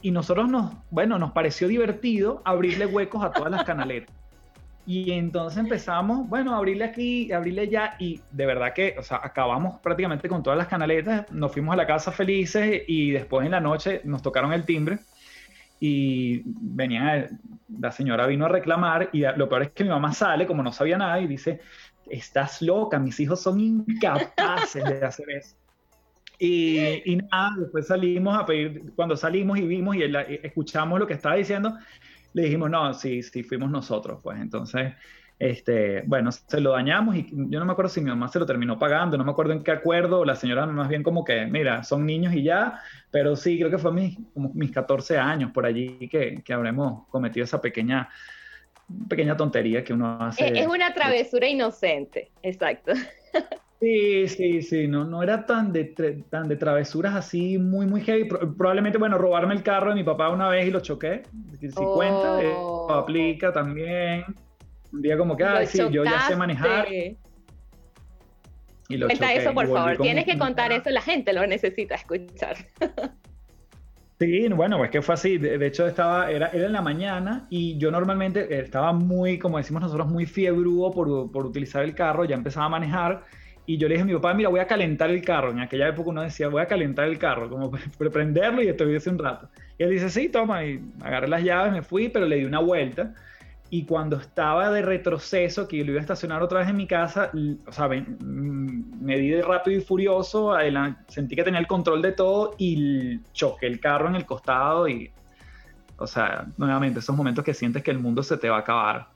Y 0.01 0.11
nosotros 0.11 0.49
nos, 0.49 0.73
bueno, 0.89 1.19
nos 1.19 1.31
pareció 1.31 1.67
divertido 1.67 2.41
abrirle 2.45 2.85
huecos 2.85 3.23
a 3.23 3.31
todas 3.31 3.51
las 3.51 3.63
canaletas. 3.63 4.15
Y 4.87 5.11
entonces 5.11 5.57
empezamos, 5.57 6.29
bueno, 6.29 6.55
abrirle 6.55 6.85
aquí, 6.85 7.31
abrirle 7.31 7.63
allá, 7.63 7.95
y 7.97 8.21
de 8.31 8.45
verdad 8.45 8.71
que, 8.73 8.95
o 8.99 9.03
sea, 9.03 9.19
acabamos 9.23 9.79
prácticamente 9.81 10.29
con 10.29 10.43
todas 10.43 10.57
las 10.57 10.67
canaletas, 10.67 11.29
nos 11.31 11.51
fuimos 11.51 11.73
a 11.73 11.77
la 11.77 11.87
casa 11.87 12.11
felices 12.11 12.83
y 12.87 13.11
después 13.11 13.45
en 13.45 13.51
la 13.51 13.59
noche 13.59 14.01
nos 14.03 14.21
tocaron 14.21 14.53
el 14.53 14.63
timbre 14.63 14.99
y 15.85 16.41
venía, 16.45 17.29
la 17.79 17.91
señora 17.91 18.25
vino 18.25 18.45
a 18.45 18.49
reclamar 18.49 19.09
y 19.13 19.21
lo 19.35 19.47
peor 19.47 19.63
es 19.63 19.69
que 19.71 19.83
mi 19.83 19.91
mamá 19.91 20.13
sale, 20.13 20.47
como 20.47 20.63
no 20.63 20.71
sabía 20.71 20.97
nada, 20.97 21.19
y 21.19 21.27
dice, 21.27 21.59
estás 22.09 22.61
loca, 22.61 22.97
mis 22.97 23.19
hijos 23.19 23.41
son 23.41 23.59
incapaces 23.59 24.83
de 24.83 25.05
hacer 25.05 25.29
eso. 25.29 25.55
Y, 26.39 26.79
y, 27.05 27.17
nada, 27.17 27.51
después 27.59 27.87
salimos 27.87 28.37
a 28.37 28.45
pedir, 28.45 28.91
cuando 28.95 29.15
salimos 29.15 29.59
y 29.59 29.61
vimos 29.61 29.95
y 29.95 30.03
escuchamos 30.43 30.99
lo 30.99 31.07
que 31.07 31.13
estaba 31.13 31.35
diciendo, 31.35 31.77
le 32.33 32.43
dijimos, 32.43 32.69
no, 32.69 32.93
sí, 32.93 33.21
sí, 33.21 33.43
fuimos 33.43 33.69
nosotros, 33.69 34.19
pues 34.23 34.39
entonces 34.41 34.93
este, 35.37 36.03
bueno, 36.05 36.31
se 36.31 36.61
lo 36.61 36.71
dañamos 36.71 37.15
y 37.15 37.27
yo 37.29 37.59
no 37.59 37.65
me 37.65 37.73
acuerdo 37.73 37.89
si 37.89 37.99
mi 37.99 38.09
mamá 38.09 38.29
se 38.29 38.39
lo 38.39 38.45
terminó 38.45 38.79
pagando, 38.79 39.17
no 39.17 39.25
me 39.25 39.31
acuerdo 39.31 39.53
en 39.53 39.63
qué 39.63 39.71
acuerdo, 39.71 40.23
la 40.23 40.35
señora 40.35 40.65
más 40.65 40.87
bien 40.87 41.03
como 41.03 41.25
que, 41.25 41.45
mira, 41.45 41.83
son 41.83 42.05
niños 42.05 42.33
y 42.33 42.43
ya, 42.43 42.79
pero 43.11 43.35
sí, 43.35 43.57
creo 43.57 43.69
que 43.69 43.77
fue 43.77 43.91
mis, 43.91 44.17
como 44.33 44.51
mis 44.53 44.71
14 44.71 45.17
años 45.17 45.51
por 45.51 45.65
allí 45.65 46.07
que, 46.09 46.41
que 46.43 46.53
habremos 46.53 47.07
cometido 47.09 47.43
esa 47.43 47.59
pequeña, 47.59 48.09
pequeña 49.09 49.35
tontería 49.35 49.83
que 49.83 49.93
uno 49.93 50.17
hace. 50.21 50.57
Es 50.57 50.67
una 50.67 50.93
travesura 50.93 51.47
inocente, 51.47 52.31
exacto. 52.41 52.93
Sí, 53.77 54.27
sí, 54.29 54.61
sí, 54.61 54.87
no, 54.87 55.03
no 55.03 55.21
era 55.21 55.45
tan 55.45 55.73
de, 55.73 55.83
tan 56.29 56.47
de 56.47 56.55
travesuras 56.55 57.13
así 57.13 57.57
muy, 57.57 57.85
muy 57.85 58.01
heavy. 58.01 58.23
Probablemente, 58.23 58.97
bueno, 58.97 59.17
robarme 59.17 59.53
el 59.53 59.63
carro 59.63 59.89
de 59.89 59.95
mi 59.95 60.03
papá 60.03 60.29
una 60.29 60.47
vez 60.47 60.67
y 60.67 60.71
lo 60.71 60.79
choqué. 60.79 61.23
Si 61.59 61.69
cuenta, 61.69 62.39
oh. 62.57 62.89
aplica 62.91 63.51
también. 63.51 64.23
Un 64.95 65.01
día 65.01 65.17
como 65.17 65.35
que, 65.35 65.43
ah, 65.43 65.65
sí, 65.65 65.79
yo 65.91 66.05
ya 66.05 66.21
sé 66.21 66.35
manejar. 66.37 66.87
Y 68.87 68.97
lo 68.97 69.07
Cuenta 69.07 69.33
eso, 69.33 69.53
por 69.53 69.67
favor. 69.67 69.97
Tienes 69.97 70.25
que 70.25 70.37
contar 70.37 70.71
eso, 70.71 70.89
la 70.89 71.01
gente 71.01 71.33
lo 71.33 71.45
necesita 71.45 71.95
escuchar. 71.95 72.57
Sí, 74.17 74.47
bueno, 74.47 74.77
pues 74.77 74.91
que 74.91 75.01
fue 75.01 75.15
así. 75.15 75.37
De, 75.37 75.67
hecho, 75.67 75.85
estaba, 75.85 76.31
era, 76.31 76.47
era 76.47 76.67
en 76.67 76.71
la 76.71 76.81
mañana 76.81 77.47
y 77.49 77.77
yo 77.77 77.91
normalmente 77.91 78.61
estaba 78.61 78.93
muy, 78.93 79.37
como 79.37 79.57
decimos 79.57 79.81
nosotros, 79.81 80.07
muy 80.07 80.25
fiebrudo 80.25 80.89
por, 80.91 81.29
por 81.33 81.45
utilizar 81.45 81.83
el 81.83 81.93
carro. 81.93 82.23
Ya 82.23 82.35
empezaba 82.35 82.67
a 82.67 82.69
manejar 82.69 83.25
y 83.65 83.77
yo 83.77 83.89
le 83.89 83.95
dije 83.95 84.03
a 84.03 84.05
mi 84.05 84.13
papá, 84.13 84.33
mira, 84.33 84.47
voy 84.47 84.61
a 84.61 84.67
calentar 84.67 85.09
el 85.09 85.21
carro. 85.21 85.51
En 85.51 85.59
aquella 85.59 85.89
época 85.89 86.11
uno 86.11 86.21
decía, 86.21 86.47
voy 86.47 86.61
a 86.61 86.67
calentar 86.67 87.09
el 87.09 87.17
carro, 87.17 87.49
como 87.49 87.71
prenderlo 88.13 88.61
y 88.61 88.69
estuviese 88.69 89.09
un 89.09 89.19
rato. 89.19 89.49
Y 89.77 89.83
él 89.83 89.89
dice, 89.89 90.09
sí, 90.09 90.29
toma. 90.29 90.63
Y 90.63 90.79
agarré 91.01 91.27
las 91.27 91.43
llaves, 91.43 91.73
me 91.73 91.81
fui, 91.81 92.07
pero 92.07 92.25
le 92.25 92.37
di 92.37 92.45
una 92.45 92.59
vuelta 92.59 93.13
y 93.69 93.85
cuando 93.85 94.17
estaba 94.17 94.71
de 94.71 94.81
retroceso, 94.81 95.67
que 95.67 95.83
lo 95.83 95.91
iba 95.91 95.99
a 95.99 96.01
estacionar 96.01 96.43
otra 96.43 96.59
vez 96.59 96.69
en 96.69 96.77
mi 96.77 96.87
casa, 96.87 97.31
o 97.65 97.71
sea, 97.71 97.87
mm, 97.87 99.03
me 99.03 99.17
di 99.17 99.29
de 99.29 99.41
rápido 99.41 99.77
y 99.77 99.81
furioso, 99.81 100.53
sentí 101.07 101.35
que 101.35 101.43
tenía 101.43 101.59
el 101.59 101.67
control 101.67 102.01
de 102.01 102.11
todo 102.11 102.55
y 102.57 103.21
choqué 103.33 103.67
el 103.67 103.79
carro 103.79 104.07
en 104.07 104.15
el 104.15 104.25
costado 104.25 104.87
y, 104.87 105.11
o 105.97 106.07
sea, 106.07 106.45
nuevamente, 106.57 106.99
esos 106.99 107.15
momentos 107.15 107.43
que 107.43 107.53
sientes 107.53 107.81
que 107.83 107.91
el 107.91 107.99
mundo 107.99 108.21
se 108.21 108.37
te 108.37 108.49
va 108.49 108.57
a 108.57 108.59
acabar. 108.59 109.07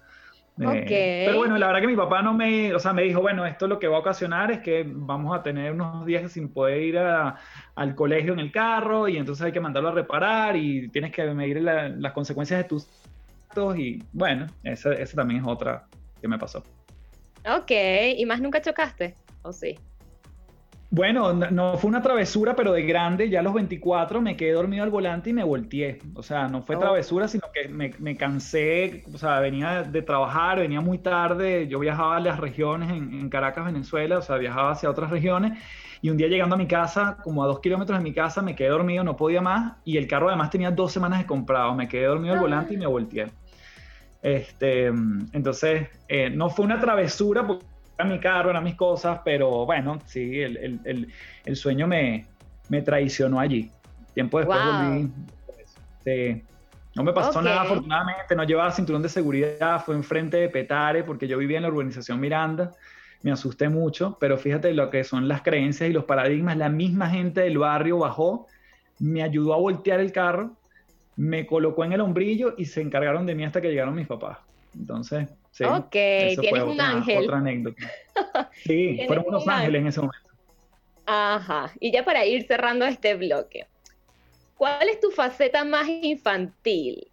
Eh, 0.62 1.24
pero 1.26 1.38
bueno, 1.38 1.58
la 1.58 1.68
verdad 1.68 1.80
que 1.80 1.88
mi 1.88 1.96
papá 1.96 2.22
no 2.22 2.34
me, 2.34 2.74
o 2.74 2.80
sea, 2.80 2.92
me 2.92 3.04
dijo, 3.04 3.22
bueno, 3.22 3.46
esto 3.46 3.66
lo 3.66 3.80
que 3.80 3.88
va 3.88 3.98
a 3.98 4.00
ocasionar 4.00 4.52
es 4.52 4.60
que 4.60 4.84
vamos 4.86 5.38
a 5.38 5.42
tener 5.42 5.72
unos 5.72 6.06
días 6.06 6.30
sin 6.34 6.52
poder 6.52 6.82
ir 6.82 6.98
al 6.98 7.96
colegio 7.96 8.34
en 8.34 8.40
el 8.40 8.52
carro 8.52 9.08
y 9.08 9.16
entonces 9.16 9.46
hay 9.46 9.52
que 9.54 9.62
mandarlo 9.62 9.90
a 9.90 9.94
reparar 9.94 10.58
y 10.58 10.90
tienes 10.90 11.14
que 11.14 11.24
medir 11.34 11.62
las 11.62 12.12
consecuencias 12.12 12.60
de 12.60 12.64
tus 12.66 12.90
y 13.76 14.04
bueno, 14.14 14.48
esa, 14.64 14.92
también 15.16 15.42
es 15.42 15.48
otra 15.48 15.88
que 16.22 16.28
me 16.28 16.38
pasó. 16.38 16.64
Ok, 17.46 17.72
¿y 18.18 18.26
más 18.26 18.42
nunca 18.42 18.62
chocaste? 18.62 19.16
¿O 19.42 19.54
sí? 19.54 19.80
Bueno, 20.92 21.34
no, 21.34 21.78
fue 21.78 21.88
una 21.88 22.02
travesura, 22.02 22.56
pero 22.56 22.72
de 22.72 22.82
grande, 22.82 23.30
ya 23.30 23.42
a 23.42 23.44
los 23.44 23.54
24 23.54 24.22
me 24.22 24.36
quedé 24.36 24.54
dormido 24.54 24.84
al 24.84 24.90
volante 24.90 25.30
y 25.30 25.34
me 25.34 25.44
volteé. 25.44 26.00
O 26.16 26.24
sea, 26.24 26.48
no 26.48 26.64
fue 26.64 26.78
oh. 26.78 26.80
travesura, 26.80 27.28
sino 27.28 27.46
que 27.54 27.68
me, 27.68 28.18
cansé, 28.18 29.04
o 29.14 29.18
sea, 29.20 29.40
venía 29.40 29.84
de 29.84 30.02
trabajar, 30.02 30.58
venía 30.58 30.82
muy 30.82 30.98
tarde, 30.98 31.68
yo 31.68 31.78
viajaba 31.78 32.18
a 32.18 32.20
las 32.20 32.40
regiones 32.40 32.90
en, 32.90 33.30
Caracas, 33.30 33.66
Venezuela, 33.66 34.18
o 34.18 34.22
sea, 34.24 34.38
viajaba 34.38 34.72
hacia 34.72 34.90
otras 34.90 35.12
regiones. 35.12 35.60
Y 36.02 36.10
un 36.10 36.18
día 36.18 36.28
llegando 36.28 36.56
a 36.56 36.58
mi 36.58 36.68
casa, 36.68 37.18
como 37.24 37.44
a 37.44 37.48
dos 37.48 37.60
kilómetros 37.60 38.00
de 38.00 38.04
mi 38.04 38.14
casa, 38.14 38.42
me 38.42 38.56
quedé 38.56 38.70
dormido, 38.70 39.04
no 39.04 39.16
podía 39.16 39.42
más. 39.42 39.78
Y 39.84 39.98
el 39.98 40.08
carro 40.08 40.30
además 40.30 40.50
tenía 40.50 40.72
dos 40.72 40.92
semanas 40.92 41.20
de 41.20 41.26
comprado. 41.28 41.76
Me 41.76 41.88
quedé 41.88 42.06
dormido 42.06 42.34
al 42.34 42.40
volante 42.40 42.74
y 42.74 42.78
me 42.78 42.88
volteé. 42.88 43.28
Este, 44.22 44.88
entonces, 44.88 45.88
eh, 46.08 46.30
no 46.30 46.50
fue 46.50 46.66
una 46.66 46.80
travesura 46.80 47.46
porque 47.46 47.66
mi 48.08 48.20
carro, 48.20 48.50
eran 48.50 48.64
mis 48.64 48.76
cosas, 48.76 49.20
pero 49.24 49.66
bueno, 49.66 50.00
sí, 50.06 50.42
el, 50.42 51.56
sueño 51.56 51.88
me, 51.88 52.26
me, 52.70 52.82
traicionó 52.82 53.40
allí. 53.40 53.72
Tiempo 54.14 54.40
después 54.40 54.60
volví. 54.64 55.12
Sí. 56.04 56.44
No 56.96 57.04
me 57.04 57.14
pasó 57.14 57.42
nada, 57.42 57.62
afortunadamente, 57.62 58.36
no 58.36 58.44
llevaba 58.44 58.72
cinturón 58.72 59.02
de 59.02 59.10
seguridad, 59.10 59.84
fue 59.86 59.96
enfrente 59.96 60.38
de 60.38 60.50
Petare, 60.50 61.04
porque 61.04 61.28
yo 61.28 61.38
vivía 61.38 61.58
en 61.58 61.64
la 61.64 61.70
urbanización 61.70 62.20
Miranda, 62.20 62.72
me 63.22 63.32
asusté 63.32 63.70
mucho, 63.70 64.18
pero 64.20 64.38
fíjate 64.38 64.74
lo 64.74 64.90
que 64.90 65.04
son 65.04 65.28
las 65.28 65.42
creencias 65.42 65.90
y 65.90 65.94
los 65.94 66.06
paradigmas, 66.06 66.58
la 66.58 66.70
misma 66.70 67.10
gente 67.10 67.42
del 67.42 67.58
barrio 67.58 68.00
bajó, 68.00 68.48
me 69.00 69.24
ayudó 69.24 69.54
a 69.54 69.58
voltear 69.58 70.00
el 70.00 70.12
carro, 70.12 70.58
me 71.16 71.46
colocó 71.46 71.84
en 71.84 71.94
el 71.94 72.02
hombrillo 72.02 72.56
y 72.58 72.66
se 72.66 72.82
encargaron 72.82 73.26
de 73.26 73.36
mí 73.36 73.44
hasta 73.44 73.62
que 73.62 73.70
llegaron 73.70 73.94
mis 73.94 74.08
papás. 74.08 74.40
Entonces, 74.74 75.30
sí. 75.52 75.64
Ok, 75.64 75.92
tienes 75.92 76.64
un 76.64 76.80
ángel. 76.80 77.24
Otra 77.24 77.38
anécdota. 77.38 77.82
Sí, 78.52 79.00
fueron 79.08 79.26
unos 79.28 79.48
ángeles 79.48 79.82
en 79.82 79.88
ese 79.88 80.02
momento. 80.02 80.30
Ajá, 81.06 81.72
y 81.80 81.92
ya 81.92 82.04
para 82.04 82.26
ir 82.26 82.46
cerrando 82.46 82.86
este 82.86 83.16
bloque, 83.16 83.66
¿cuál 84.56 84.90
es 84.90 85.00
tu 85.00 85.10
faceta 85.10 85.64
más 85.64 85.88
infantil? 85.88 87.08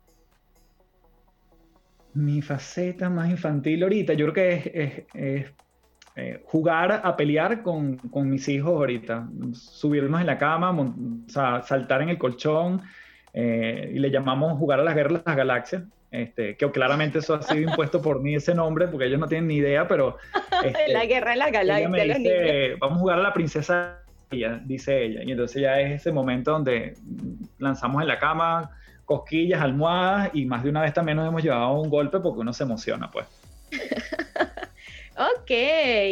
Mi 2.13 2.43
faceta 2.43 3.09
más 3.09 3.31
infantil 3.31 3.83
ahorita, 3.85 4.15
yo 4.15 4.27
creo 4.27 4.35
que 4.35 5.07
es, 5.15 5.53
eh, 6.17 6.43
jugar 6.45 7.01
a 7.05 7.17
pelear 7.17 7.63
con, 7.63 7.97
con, 7.99 8.29
mis 8.29 8.49
hijos 8.49 8.73
ahorita, 8.73 9.29
subirnos 9.53 10.21
en 10.21 10.27
la 10.27 10.39
cama, 10.39 10.73
o 10.73 10.95
sea, 11.29 11.63
saltar 11.63 12.03
en 12.03 12.09
el 12.09 12.19
colchón, 12.19 12.83
eh, 13.33 13.93
y 13.95 13.99
le 13.99 14.11
llamamos 14.11 14.59
jugar 14.59 14.81
a 14.81 14.83
las 14.83 14.95
guerras 14.95 15.23
de 15.23 15.23
las 15.27 15.37
galaxias. 15.37 15.83
Este, 16.17 16.57
que 16.57 16.71
claramente 16.71 17.19
eso 17.19 17.35
ha 17.35 17.43
sido 17.43 17.61
impuesto 17.61 18.01
por 18.01 18.23
mí 18.23 18.35
ese 18.35 18.55
nombre, 18.55 18.89
porque 18.89 19.05
ellos 19.05 19.21
no 19.21 19.29
tienen 19.29 19.49
ni 19.49 19.57
idea, 19.57 19.87
pero... 19.87 20.17
Este, 20.65 20.91
la 20.91 21.05
guerra 21.05 21.33
de 21.33 21.37
la 21.37 21.51
galaxia. 21.51 22.77
vamos 22.81 22.97
a 22.97 23.01
jugar 23.01 23.19
a 23.19 23.23
la 23.23 23.33
princesa, 23.35 23.99
dice 24.65 25.05
ella. 25.05 25.23
Y 25.23 25.33
entonces 25.33 25.61
ya 25.61 25.79
es 25.81 26.01
ese 26.01 26.13
momento 26.13 26.53
donde 26.53 26.95
lanzamos 27.59 28.01
en 28.01 28.09
la 28.09 28.19
cama 28.19 28.71
cosquillas, 29.05 29.61
almohadas, 29.61 30.31
y 30.33 30.47
más 30.47 30.65
de 30.65 30.71
una 30.71 30.81
vez 30.81 30.95
también 30.95 31.17
nos 31.17 31.29
hemos 31.29 31.43
llevado 31.43 31.79
un 31.79 31.91
golpe 31.91 32.19
porque 32.21 32.41
uno 32.41 32.55
se 32.55 32.65
emociona, 32.65 33.11
pues. 33.11 33.27
ok, 35.17 35.51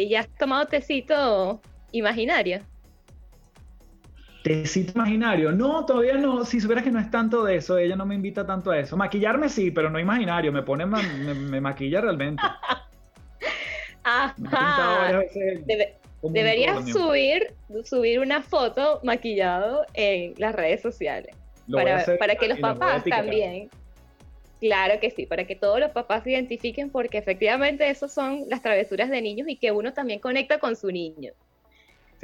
¿ya 0.07 0.19
has 0.19 0.29
tomado 0.37 0.67
tecito 0.67 1.59
imaginario? 1.91 2.61
Tecito 4.45 4.91
imaginario. 4.93 5.51
No, 5.51 5.87
todavía 5.87 6.13
no. 6.19 6.45
Si 6.45 6.61
supieras 6.61 6.83
que 6.83 6.91
no 6.91 6.99
es 6.99 7.09
tanto 7.09 7.43
de 7.43 7.55
eso, 7.55 7.79
ella 7.79 7.95
no 7.95 8.05
me 8.05 8.13
invita 8.13 8.45
tanto 8.45 8.69
a 8.69 8.77
eso. 8.77 8.95
Maquillarme 8.95 9.49
sí, 9.49 9.71
pero 9.71 9.89
no 9.89 9.99
imaginario. 9.99 10.51
Me 10.51 10.61
pone, 10.61 10.85
me, 10.85 11.59
maquilla 11.59 12.01
realmente. 12.01 12.43
Ajá. 14.03 15.23
deberías 16.21 16.87
subir, 16.91 17.55
subir 17.85 18.19
una 18.19 18.43
foto 18.43 18.99
maquillado 19.01 19.83
en 19.95 20.35
las 20.37 20.53
redes 20.53 20.83
sociales. 20.83 21.35
para, 21.71 22.05
para 22.19 22.35
que 22.35 22.47
los 22.47 22.59
papás 22.59 23.03
también. 23.03 23.71
Claro 24.59 24.99
que 24.99 25.09
sí, 25.09 25.25
para 25.25 25.45
que 25.45 25.55
todos 25.55 25.79
los 25.79 25.89
papás 25.89 26.23
se 26.23 26.33
identifiquen, 26.33 26.91
porque 26.91 27.17
efectivamente 27.17 27.89
esos 27.89 28.13
son 28.13 28.43
las 28.47 28.61
travesuras 28.61 29.09
de 29.09 29.23
niños 29.23 29.47
y 29.49 29.57
que 29.57 29.71
uno 29.71 29.91
también 29.91 30.19
conecta 30.19 30.59
con 30.59 30.75
su 30.75 30.91
niño 30.91 31.33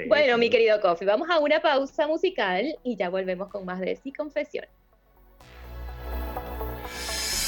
bueno, 0.07 0.38
mi 0.38 0.50
querido 0.50 0.79
Coffee, 0.81 1.07
vamos 1.07 1.29
a 1.29 1.39
una 1.39 1.62
pausa 1.62 2.07
musical 2.07 2.77
y 2.83 2.95
ya 2.95 3.10
volvemos 3.10 3.50
con 3.50 3.65
más 3.65 3.79
de 3.79 3.95
Sí 3.95 4.12
Confesión. 4.12 4.65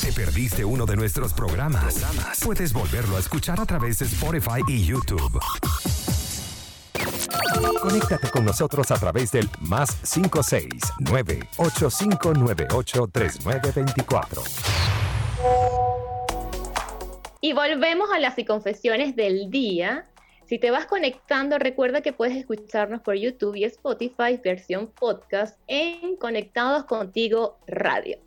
¿Te 0.02 0.12
perdiste 0.12 0.66
uno 0.66 0.86
de 0.86 0.98
nuestros 0.98 1.34
programas? 1.34 2.04
Puedes 2.44 2.74
volverlo 2.74 3.16
a 3.16 3.20
escuchar 3.20 3.60
a 3.62 3.66
través 3.66 4.00
de 4.00 4.06
Spotify 4.06 4.62
y 4.68 4.86
YouTube. 4.86 5.40
Conéctate 7.82 8.30
con 8.30 8.44
nosotros 8.44 8.92
a 8.92 8.96
través 8.96 9.32
del 9.32 9.50
más 9.62 9.96
569 10.14 11.40
8598 11.58 13.08
3924. 13.12 14.44
Y 17.40 17.54
volvemos 17.54 18.10
a 18.12 18.20
las 18.20 18.38
y 18.38 18.46
confesiones 18.46 19.16
del 19.16 19.50
día 19.50 20.06
si 20.54 20.60
te 20.60 20.70
vas 20.70 20.86
conectando, 20.86 21.58
recuerda 21.58 22.02
que 22.02 22.14
puedes 22.14 22.38
escucharnos 22.38 23.02
por 23.02 23.16
YouTube 23.16 23.56
y 23.56 23.64
Spotify 23.64 24.40
versión 24.44 24.86
podcast 24.86 25.58
en 25.66 26.16
Conectados 26.18 26.84
Contigo 26.84 27.58
Radio. 27.66 28.20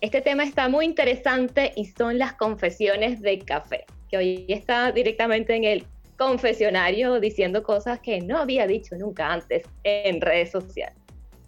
Este 0.00 0.22
tema 0.22 0.44
está 0.44 0.70
muy 0.70 0.86
interesante 0.86 1.74
y 1.76 1.84
son 1.84 2.16
las 2.16 2.32
confesiones 2.32 3.20
de 3.20 3.40
café, 3.40 3.84
que 4.08 4.16
hoy 4.16 4.46
está 4.48 4.90
directamente 4.90 5.54
en 5.54 5.64
el 5.64 5.86
confesionario 6.16 7.20
diciendo 7.20 7.62
cosas 7.62 8.00
que 8.00 8.22
no 8.22 8.38
había 8.38 8.66
dicho 8.66 8.96
nunca 8.96 9.30
antes 9.30 9.64
en 9.84 10.22
redes 10.22 10.52
sociales. 10.52 10.96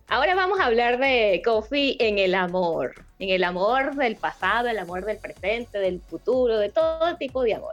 Ahora 0.09 0.35
vamos 0.35 0.61
a 0.61 0.67
hablar 0.67 0.99
de 0.99 1.41
Coffee 1.43 1.97
en 2.01 2.19
el 2.19 2.35
amor, 2.35 3.03
en 3.19 3.31
el 3.31 3.45
amor 3.45 3.95
del 3.97 4.17
pasado, 4.17 4.69
el 4.69 4.79
amor 4.79 5.07
del 5.07 5.17
presente, 5.17 5.79
del 5.79 6.03
futuro, 6.03 6.59
de 6.59 6.69
todo 6.69 7.17
tipo 7.17 7.43
de 7.45 7.55
amor 7.55 7.73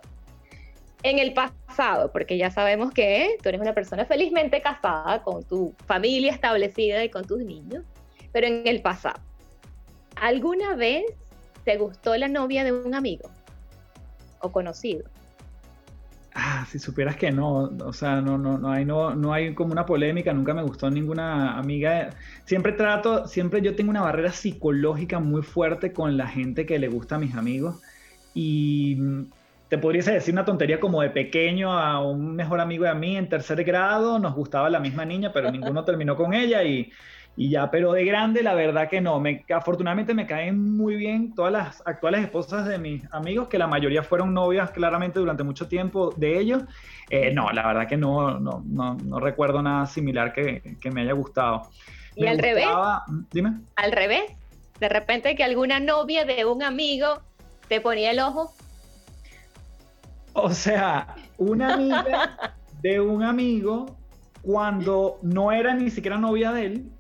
en 1.06 1.20
el 1.20 1.34
pasado, 1.34 2.12
porque 2.12 2.36
ya 2.36 2.50
sabemos 2.50 2.92
que 2.92 3.38
tú 3.42 3.50
eres 3.50 3.62
una 3.62 3.74
persona 3.74 4.06
felizmente 4.06 4.60
casada 4.60 5.22
con 5.22 5.44
tu 5.44 5.76
familia 5.86 6.32
establecida 6.32 7.04
y 7.04 7.10
con 7.10 7.26
tus 7.26 7.38
niños, 7.44 7.84
pero 8.32 8.48
en 8.48 8.66
el 8.66 8.82
pasado, 8.82 9.22
¿alguna 10.16 10.76
vez 10.76 11.06
te 11.64 11.78
gustó 11.78 12.18
la 12.18 12.28
novia 12.28 12.64
de 12.64 12.72
un 12.72 12.96
amigo 12.96 13.30
o 14.40 14.52
conocido? 14.52 15.04
Ah, 16.34 16.66
si 16.70 16.80
supieras 16.80 17.18
que 17.18 17.32
no, 17.32 17.70
o 17.86 17.94
sea, 17.94 18.20
no, 18.20 18.40
no, 18.40 18.58
no 18.58 18.72
hay, 18.72 18.84
no, 18.84 19.14
no 19.14 19.32
hay 19.32 19.54
como 19.54 19.74
una 19.74 19.86
polémica, 19.86 20.34
nunca 20.34 20.56
me 20.56 20.64
gustó 20.64 20.90
ninguna 20.90 21.56
amiga. 21.58 22.10
Siempre 22.46 22.74
trato, 22.74 23.28
siempre 23.28 23.62
yo 23.62 23.76
tengo 23.76 23.92
una 23.92 24.02
barrera 24.02 24.32
psicológica 24.32 25.20
muy 25.20 25.44
fuerte 25.44 25.94
con 25.94 26.18
la 26.18 26.28
gente 26.28 26.66
que 26.66 26.80
le 26.80 26.88
gusta 26.88 27.16
a 27.16 27.20
mis 27.20 27.36
amigos 27.36 27.80
y 28.34 28.98
te 29.70 29.78
podría 29.78 30.04
decir 30.04 30.34
una 30.34 30.46
tontería 30.46 30.80
como 30.80 31.02
de 31.02 31.10
pequeño 31.10 31.72
a 31.72 32.00
un 32.00 32.36
mejor 32.36 32.60
amigo 32.60 32.86
de 32.86 32.94
mí 32.94 33.18
en 33.18 33.30
tercer 33.30 33.64
grado, 33.64 34.20
nos 34.20 34.36
gustaba 34.36 34.70
la 34.70 34.80
misma 34.80 35.06
niña, 35.06 35.32
pero 35.34 35.52
ninguno 35.52 35.84
terminó 35.86 36.16
con 36.16 36.34
ella 36.34 36.64
y, 36.64 36.92
y 37.36 37.50
ya, 37.50 37.72
pero 37.72 37.94
de 37.94 38.06
grande 38.06 38.44
la 38.44 38.54
verdad 38.54 38.90
que 38.90 39.02
no. 39.02 39.20
Me, 39.20 39.44
afortunadamente 39.54 40.14
me 40.14 40.28
caen 40.28 40.78
muy 40.78 40.96
bien 40.96 41.34
todas 41.34 41.52
las 41.52 41.84
actuales 41.86 42.22
esposas 42.22 42.68
de 42.68 42.78
mis 42.78 43.04
amigos, 43.12 43.48
que 43.48 43.58
la 43.58 43.68
mayoría 43.68 44.04
fueron 44.04 44.34
novias 44.34 44.70
claramente 44.72 45.20
durante 45.20 45.44
mucho 45.44 45.68
tiempo 45.68 46.14
de 46.16 46.40
ellos. 46.40 46.64
Eh, 47.10 47.32
no, 47.34 47.52
la 47.52 47.66
verdad 47.66 47.88
que 47.88 47.98
no, 47.98 48.40
no, 48.40 48.64
no, 48.64 49.20
recuerdo 49.20 49.62
nada 49.64 49.88
similar 49.88 50.32
que, 50.32 50.78
que 50.80 50.92
me 50.92 51.02
haya 51.02 51.14
gustado. 51.14 51.64
¿Y 52.16 52.28
al 52.28 52.38
revés? 52.38 52.68
Dime. 53.32 53.62
Al 53.76 53.92
revés, 53.92 54.24
de 54.80 54.90
repente 54.90 55.36
que 55.36 55.44
alguna 55.44 55.80
novia 55.80 56.24
de 56.24 56.46
un 56.46 56.64
amigo 56.64 57.22
te 57.68 57.82
ponía 57.82 58.12
el 58.12 58.20
ojo 58.20 58.54
o 60.36 60.52
sea, 60.52 61.16
una 61.38 61.74
amiga 61.74 62.56
de 62.82 63.00
un 63.00 63.24
amigo, 63.24 63.98
cuando 64.42 65.18
no 65.24 65.52
era 65.52 65.74
ni 65.74 65.90
siquiera 65.90 66.18
novia 66.18 66.52
de 66.52 66.66
él, 66.66 66.92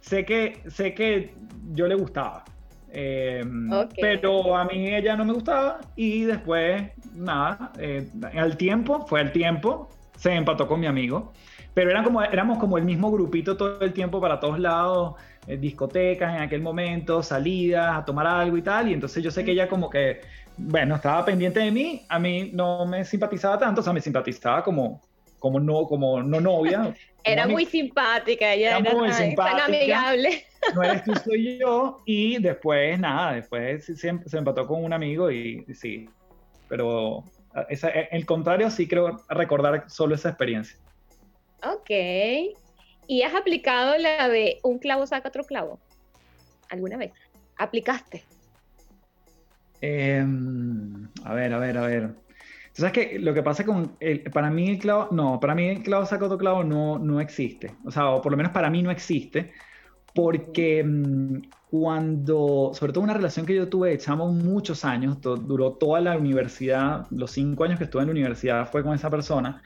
sé 0.00 0.24
que, 0.24 0.62
sé 0.68 0.94
que 0.94 1.34
yo 1.72 1.86
le 1.86 1.94
gustaba. 1.94 2.44
Em, 2.92 3.70
pero 4.00 4.56
a 4.56 4.64
mí 4.64 4.88
ella 4.88 5.16
no 5.16 5.24
me 5.24 5.32
gustaba 5.32 5.80
y 5.94 6.22
después, 6.22 6.82
nada, 7.14 7.72
eh, 7.78 8.08
al 8.36 8.56
tiempo, 8.56 9.06
fue 9.06 9.20
al 9.20 9.32
tiempo, 9.32 9.90
se 10.16 10.32
empató 10.32 10.66
con 10.66 10.80
mi 10.80 10.86
amigo. 10.86 11.32
Pero 11.74 11.90
eran 11.90 12.02
como, 12.02 12.22
éramos 12.22 12.58
como 12.58 12.78
el 12.78 12.84
mismo 12.84 13.10
grupito 13.10 13.56
todo 13.56 13.80
el 13.80 13.92
tiempo 13.92 14.20
para 14.20 14.40
todos 14.40 14.58
lados, 14.58 15.14
eh, 15.46 15.56
discotecas 15.56 16.34
en 16.34 16.42
aquel 16.42 16.62
momento, 16.62 17.22
salidas, 17.22 17.96
a 17.96 18.04
tomar 18.04 18.26
algo 18.26 18.56
y 18.56 18.62
tal. 18.62 18.88
Y 18.88 18.92
entonces 18.92 19.22
yo 19.22 19.30
sé 19.30 19.44
que 19.44 19.52
ella 19.52 19.68
como 19.68 19.88
que 19.88 20.20
bueno, 20.62 20.96
estaba 20.96 21.24
pendiente 21.24 21.60
de 21.60 21.70
mí, 21.70 22.02
a 22.08 22.18
mí 22.18 22.50
no 22.52 22.86
me 22.86 23.04
simpatizaba 23.04 23.58
tanto, 23.58 23.80
o 23.80 23.84
sea, 23.84 23.92
me 23.92 24.00
simpatizaba 24.00 24.62
como, 24.62 25.00
como, 25.38 25.58
no, 25.58 25.86
como 25.86 26.22
no 26.22 26.40
novia. 26.40 26.94
Era 27.24 27.46
muy 27.46 27.66
simpática, 27.66 28.54
ella 28.54 28.78
era, 28.78 28.94
muy 28.94 29.12
simpática, 29.12 29.66
tan 29.66 29.74
amigable. 29.74 30.44
No 30.74 30.82
eres 30.82 31.04
tú, 31.04 31.14
soy 31.14 31.58
yo, 31.58 32.00
y 32.04 32.38
después, 32.38 32.98
nada, 32.98 33.32
después 33.32 33.84
se, 33.84 33.94
se 33.94 34.38
empató 34.38 34.66
con 34.66 34.84
un 34.84 34.92
amigo 34.92 35.30
y, 35.30 35.64
sí, 35.74 36.08
pero 36.68 37.24
esa, 37.68 37.88
el 37.88 38.26
contrario 38.26 38.70
sí 38.70 38.86
creo 38.86 39.22
recordar 39.28 39.84
solo 39.88 40.14
esa 40.14 40.30
experiencia. 40.30 40.78
Ok. 41.62 41.90
¿Y 43.06 43.22
has 43.22 43.34
aplicado 43.34 43.98
la 43.98 44.28
de 44.28 44.60
un 44.62 44.78
clavo 44.78 45.06
saca 45.06 45.28
otro 45.28 45.44
clavo? 45.44 45.78
¿Alguna 46.68 46.96
vez? 46.96 47.12
¿Aplicaste? 47.56 48.22
Em, 49.80 51.08
a 51.24 51.34
ver, 51.34 51.52
a 51.52 51.58
ver, 51.58 51.78
a 51.78 51.86
ver. 51.86 52.14
¿Sabes 52.72 52.92
que 52.92 53.18
Lo 53.18 53.34
que 53.34 53.42
pasa 53.42 53.64
con. 53.64 53.96
El, 54.00 54.22
para 54.22 54.50
mí 54.50 54.70
el 54.70 54.78
clavo. 54.78 55.08
No, 55.10 55.40
para 55.40 55.54
mí 55.54 55.68
el 55.68 55.82
clavo 55.82 56.06
saca 56.06 56.26
otro 56.26 56.38
clavo 56.38 56.64
no, 56.64 56.98
no 56.98 57.20
existe. 57.20 57.74
O 57.84 57.90
sea, 57.90 58.10
o 58.10 58.22
por 58.22 58.32
lo 58.32 58.36
menos 58.36 58.52
para 58.52 58.70
mí 58.70 58.82
no 58.82 58.90
existe. 58.90 59.52
Porque 60.14 60.84
mm, 60.84 61.42
cuando. 61.70 62.72
Sobre 62.74 62.92
todo 62.92 63.04
una 63.04 63.14
relación 63.14 63.46
que 63.46 63.54
yo 63.54 63.68
tuve, 63.68 63.92
echamos 63.92 64.32
muchos 64.34 64.84
años, 64.84 65.20
duró 65.20 65.72
toda 65.72 66.00
la 66.00 66.16
universidad, 66.16 67.06
los 67.10 67.32
cinco 67.32 67.64
años 67.64 67.78
que 67.78 67.84
estuve 67.84 68.02
en 68.02 68.08
la 68.08 68.12
universidad 68.12 68.70
fue 68.70 68.82
con 68.82 68.94
esa 68.94 69.10
persona. 69.10 69.62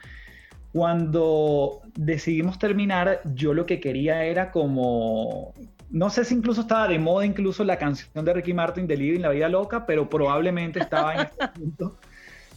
Cuando 0.73 1.81
decidimos 1.95 2.59
terminar, 2.59 3.21
yo 3.33 3.53
lo 3.53 3.65
que 3.65 3.79
quería 3.79 4.25
era 4.25 4.51
como 4.51 5.53
no 5.89 6.09
sé 6.09 6.25
si 6.25 6.35
incluso 6.35 6.61
estaba 6.61 6.87
de 6.87 6.99
moda 6.99 7.25
incluso 7.25 7.63
la 7.63 7.77
canción 7.77 8.25
de 8.25 8.33
Ricky 8.33 8.53
Martin 8.53 8.87
de 8.87 8.97
Living 8.97 9.21
la 9.21 9.29
vida 9.29 9.49
loca, 9.49 9.85
pero 9.85 10.09
probablemente 10.09 10.79
estaba 10.79 11.15
en 11.15 11.21
este 11.21 11.47
punto 11.49 11.97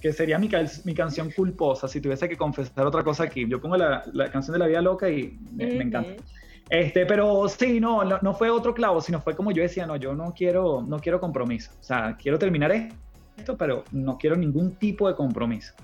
que 0.00 0.12
sería 0.12 0.38
mi, 0.38 0.48
mi, 0.84 0.94
canción 0.94 1.30
culposa 1.30 1.88
si 1.88 2.00
tuviese 2.00 2.28
que 2.28 2.36
confesar 2.36 2.86
otra 2.86 3.02
cosa 3.02 3.24
aquí. 3.24 3.46
Yo 3.48 3.60
pongo 3.60 3.76
la, 3.76 4.04
la 4.12 4.30
canción 4.30 4.52
de 4.52 4.58
la 4.60 4.66
vida 4.66 4.80
loca 4.80 5.08
y 5.10 5.38
me, 5.52 5.82
encanta. 5.82 6.22
Este, 6.70 7.06
pero 7.06 7.48
sí, 7.48 7.80
no, 7.80 8.04
no, 8.04 8.18
no, 8.20 8.34
fue 8.34 8.50
otro 8.50 8.74
clavo, 8.74 9.00
sino 9.00 9.20
fue 9.20 9.34
como 9.34 9.50
yo 9.52 9.62
decía, 9.62 9.86
no, 9.86 9.96
yo 9.96 10.14
no 10.14 10.34
quiero, 10.34 10.82
no 10.86 10.98
quiero 10.98 11.20
compromiso. 11.20 11.72
O 11.80 11.82
sea, 11.82 12.16
quiero 12.16 12.38
terminar 12.38 12.70
esto, 13.36 13.56
pero 13.56 13.84
no 13.90 14.18
quiero 14.18 14.36
ningún 14.36 14.76
tipo 14.76 15.08
de 15.08 15.14
compromiso. 15.14 15.74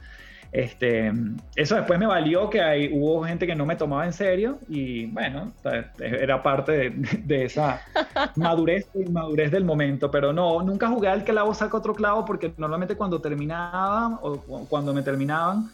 Este, 0.55 1.13
eso 1.57 1.75
después 1.75 1.99
me 1.99 2.07
valió 2.07 2.49
que 2.49 2.61
hay, 2.63 2.89
hubo 2.93 3.25
gente 3.25 3.45
que 3.45 3.57
no 3.57 3.67
me 3.67 3.75
tomaba 3.75 4.07
en 4.07 4.13
serio 4.13 4.61
y 4.69 5.07
bueno, 5.07 5.53
era 5.99 6.45
parte 6.45 6.91
de, 6.91 7.45
esa 7.45 7.83
madurez 8.37 8.87
y 8.95 9.05
madurez 9.11 9.51
del 9.51 9.65
momento, 9.65 10.13
pero 10.13 10.33
no, 10.33 10.63
nunca 10.63 10.87
jugué 10.87 11.09
al 11.09 11.25
clavo 11.25 11.53
saca 11.55 11.77
otro 11.77 11.93
clavo 11.93 12.25
porque 12.25 12.55
normalmente 12.57 12.95
cuando 12.95 13.21
terminaban 13.21 14.17
o 14.23 14.39
cuando 14.69 14.95
me 14.95 15.03
terminaban, 15.03 15.73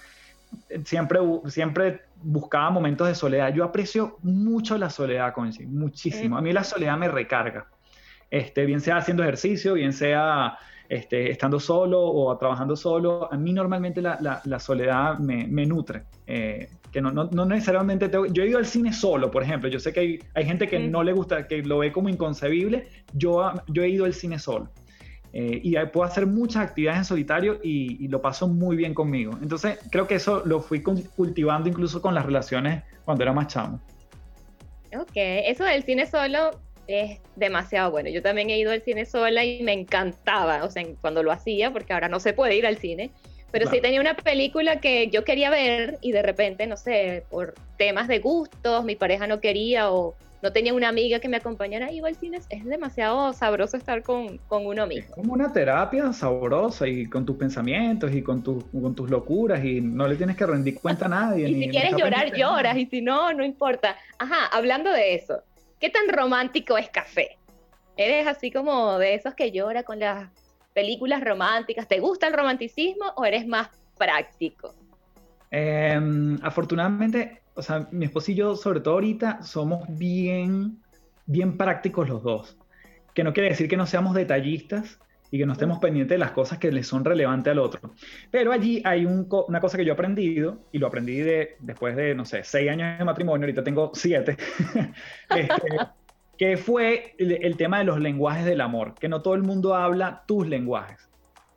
siempre, 0.87 1.21
siempre 1.49 2.01
buscaba 2.23 2.71
momentos 2.71 3.07
de 3.07 3.15
soledad. 3.15 3.53
Yo 3.53 3.65
aprecio 3.65 4.17
mucho 4.23 4.79
la 4.79 4.89
soledad, 4.89 5.35
Conchi, 5.35 5.67
muchísimo. 5.67 6.39
A 6.39 6.41
mí 6.41 6.55
la 6.55 6.65
soledad 6.65 6.97
me 6.97 7.09
recarga. 7.09 7.67
Este, 8.31 8.65
bien 8.65 8.81
sea 8.81 8.97
haciendo 8.97 9.25
ejercicio, 9.25 9.75
bien 9.75 9.93
sea 9.93 10.57
este, 10.91 11.31
estando 11.31 11.61
solo 11.61 12.03
o 12.03 12.37
trabajando 12.37 12.75
solo, 12.75 13.33
a 13.33 13.37
mí 13.37 13.53
normalmente 13.53 14.03
la, 14.03 14.41
la, 14.45 14.59
soledad 14.59 15.21
me, 15.21 15.47
me 15.47 15.65
nutre. 15.65 16.03
Eh, 16.27 16.69
que 16.91 17.01
no, 17.01 17.13
no, 17.13 17.29
no 17.31 17.47
necesariamente 17.47 18.09
tengo, 18.09 18.27
yo 18.27 18.43
he 18.43 18.49
ido 18.49 18.59
al 18.59 18.67
cine 18.67 18.93
solo, 18.93 19.31
por 19.31 19.45
ejemplo, 19.45 19.69
yo 19.69 19.79
sé 19.79 19.93
que 19.93 20.01
hay, 20.01 20.19
hay 20.35 20.45
gente 20.45 20.67
que 20.67 20.81
no 20.81 21.05
le 21.05 21.13
gusta, 21.13 21.47
que 21.47 21.63
lo 21.63 21.79
ve 21.79 21.93
como 21.93 22.09
inconcebible, 22.09 22.89
yo, 23.13 23.53
yo 23.69 23.85
he 23.85 23.89
ido 23.89 24.05
al 24.05 24.15
cine 24.15 24.41
solo. 24.41 24.69
Eh, 25.33 25.61
y 25.63 25.77
puedo 25.93 26.03
hacer 26.03 26.27
muchas 26.27 26.69
actividades 26.69 26.99
en 26.99 27.05
solitario 27.05 27.61
y, 27.63 28.05
y, 28.05 28.09
lo 28.09 28.21
paso 28.21 28.49
muy 28.49 28.75
bien 28.75 28.93
conmigo. 28.93 29.39
Entonces, 29.41 29.79
creo 29.93 30.09
que 30.09 30.17
eso 30.17 30.43
lo 30.45 30.59
fui 30.59 30.83
cultivando 30.83 31.69
incluso 31.69 32.03
con 32.03 32.17
las 32.17 32.27
relaciones 32.27 32.83
cuando 33.05 33.23
era 33.23 33.33
más 33.33 33.47
chamo. 33.47 33.81
Ok, 34.93 35.13
eso 35.15 35.63
del 35.63 35.85
cine 35.85 36.05
solo 36.07 36.51
es 36.93 37.21
demasiado 37.37 37.91
bueno. 37.91 38.11
Yo 38.11 38.23
también 38.23 38.51
he 38.51 38.59
ido 38.59 38.73
al 38.73 38.83
cine 38.83 39.05
sola 39.05 39.45
y 39.45 39.63
me 39.63 39.73
encantaba, 39.73 40.65
o 40.65 40.71
sea, 40.71 40.85
cuando 41.01 41.23
lo 41.23 41.33
hacía, 41.33 41.73
porque 41.73 41.93
ahora 41.93 42.09
no 42.09 42.21
se 42.21 42.33
puede 42.33 42.57
ir 42.57 42.67
al 42.67 42.79
cine, 42.79 43.11
pero 43.51 43.69
sí 43.69 43.81
tenía 43.81 44.01
una 44.01 44.15
película 44.15 44.81
que 44.81 45.09
yo 45.09 45.25
quería 45.25 45.51
ver 45.51 45.99
y 46.01 46.13
de 46.13 46.23
repente, 46.23 46.67
no 46.67 46.77
sé, 46.77 47.25
por 47.31 47.55
temas 47.77 48.07
de 48.09 48.21
gustos, 48.21 48.85
mi 48.85 48.95
pareja 48.95 49.27
no 49.27 49.41
quería 49.41 49.91
o 49.91 50.15
no 50.43 50.53
tenía 50.53 50.73
una 50.73 50.89
amiga 50.89 51.21
que 51.21 51.29
me 51.29 51.37
acompañara, 51.37 51.93
iba 51.93 52.09
al 52.09 52.17
cine, 52.17 52.39
es 52.49 52.65
demasiado 52.65 53.33
sabroso 53.33 53.77
estar 53.77 54.03
con, 54.03 54.39
con 54.49 54.67
uno 54.67 54.87
mismo. 54.87 55.09
Es 55.09 55.15
como 55.15 55.35
una 55.35 55.53
terapia 55.53 56.13
sabrosa 56.13 56.89
y 56.89 57.07
con 57.07 57.27
tus 57.27 57.37
pensamientos 57.37 58.13
y 58.13 58.23
con, 58.23 58.41
con 58.41 58.95
tus 58.95 59.11
locuras 59.11 59.63
y 59.65 59.81
no 59.81 60.09
le 60.09 60.17
tienes 60.17 60.37
que 60.37 60.47
rendir 60.47 60.79
cuenta 60.79 61.07
a 61.07 61.09
nadie. 61.09 61.49
y 61.49 61.65
si 61.65 61.69
quieres 61.69 61.95
llorar, 61.97 62.35
lloras 62.35 62.77
y 62.77 62.87
si 62.87 63.03
no, 63.03 63.33
no 63.35 63.45
importa. 63.45 63.97
Ajá, 64.19 64.47
hablando 64.47 64.91
de 64.91 65.15
eso, 65.15 65.43
¿Qué 65.81 65.89
tan 65.89 66.11
romántico 66.11 66.77
es 66.77 66.91
Café? 66.91 67.39
¿Eres 67.97 68.27
así 68.27 68.51
como 68.51 68.99
de 68.99 69.15
esos 69.15 69.35
que 69.35 69.51
llora 69.51 69.83
con 69.83 69.99
las 69.99 70.31
películas 70.75 71.25
románticas? 71.25 71.89
¿Te 71.89 72.01
gusta 72.01 72.27
el 72.27 72.35
romanticismo 72.35 73.07
o 73.17 73.25
eres 73.25 73.47
más 73.47 73.71
práctico? 73.97 74.75
Em, 75.51 76.39
afortunadamente, 76.43 77.41
o 77.55 77.63
sea, 77.63 77.89
mi 77.93 78.05
esposo 78.05 78.31
y 78.31 78.35
yo, 78.35 78.57
sobre 78.57 78.81
todo 78.81 78.95
ahorita, 78.95 79.43
somos 79.43 79.85
bien, 79.89 80.79
bien 81.25 81.57
prácticos 81.57 82.11
los 82.11 82.23
dos. 82.23 82.59
Que 83.15 83.25
no 83.25 83.33
quiere 83.33 83.49
decir 83.49 83.67
que 83.67 83.79
no 83.79 83.87
seamos 83.87 84.15
detallistas 84.15 84.99
y 85.31 85.39
que 85.39 85.47
no 85.47 85.53
estemos 85.53 85.79
pendientes 85.79 86.15
de 86.15 86.19
las 86.19 86.33
cosas 86.33 86.59
que 86.59 86.73
le 86.73 86.83
son 86.83 87.05
relevantes 87.05 87.53
al 87.53 87.59
otro. 87.59 87.93
Pero 88.31 88.53
allí 88.53 88.83
hay 88.85 89.07
una 89.07 89.61
cosa 89.61 89.77
que 89.77 89.85
yo 89.85 89.93
he 89.93 89.95
aprendido, 89.95 90.59
y 90.73 90.79
lo 90.79 90.89
aprendí 90.89 91.19
de, 91.19 91.57
después 91.61 91.95
de, 91.97 92.15
no 92.15 92.25
sé, 92.25 92.43
seis 92.43 92.71
años 92.71 92.99
de 92.99 93.05
matrimonio, 93.05 93.45
ahorita 93.45 93.63
tengo 93.63 93.93
siete, 93.95 94.37
este, 95.31 95.79
que 96.37 96.57
fue 96.57 97.15
el, 97.19 97.57
tema 97.57 97.79
de 97.79 97.85
los 97.85 98.01
lenguajes 98.01 98.45
del 98.45 98.61
amor, 98.61 98.95
que 98.99 99.09
no 99.09 99.23
todo 99.23 99.35
el 99.35 99.43
mundo 99.43 99.75
habla 99.75 100.25
tus 100.27 100.49
lenguajes. 100.49 101.09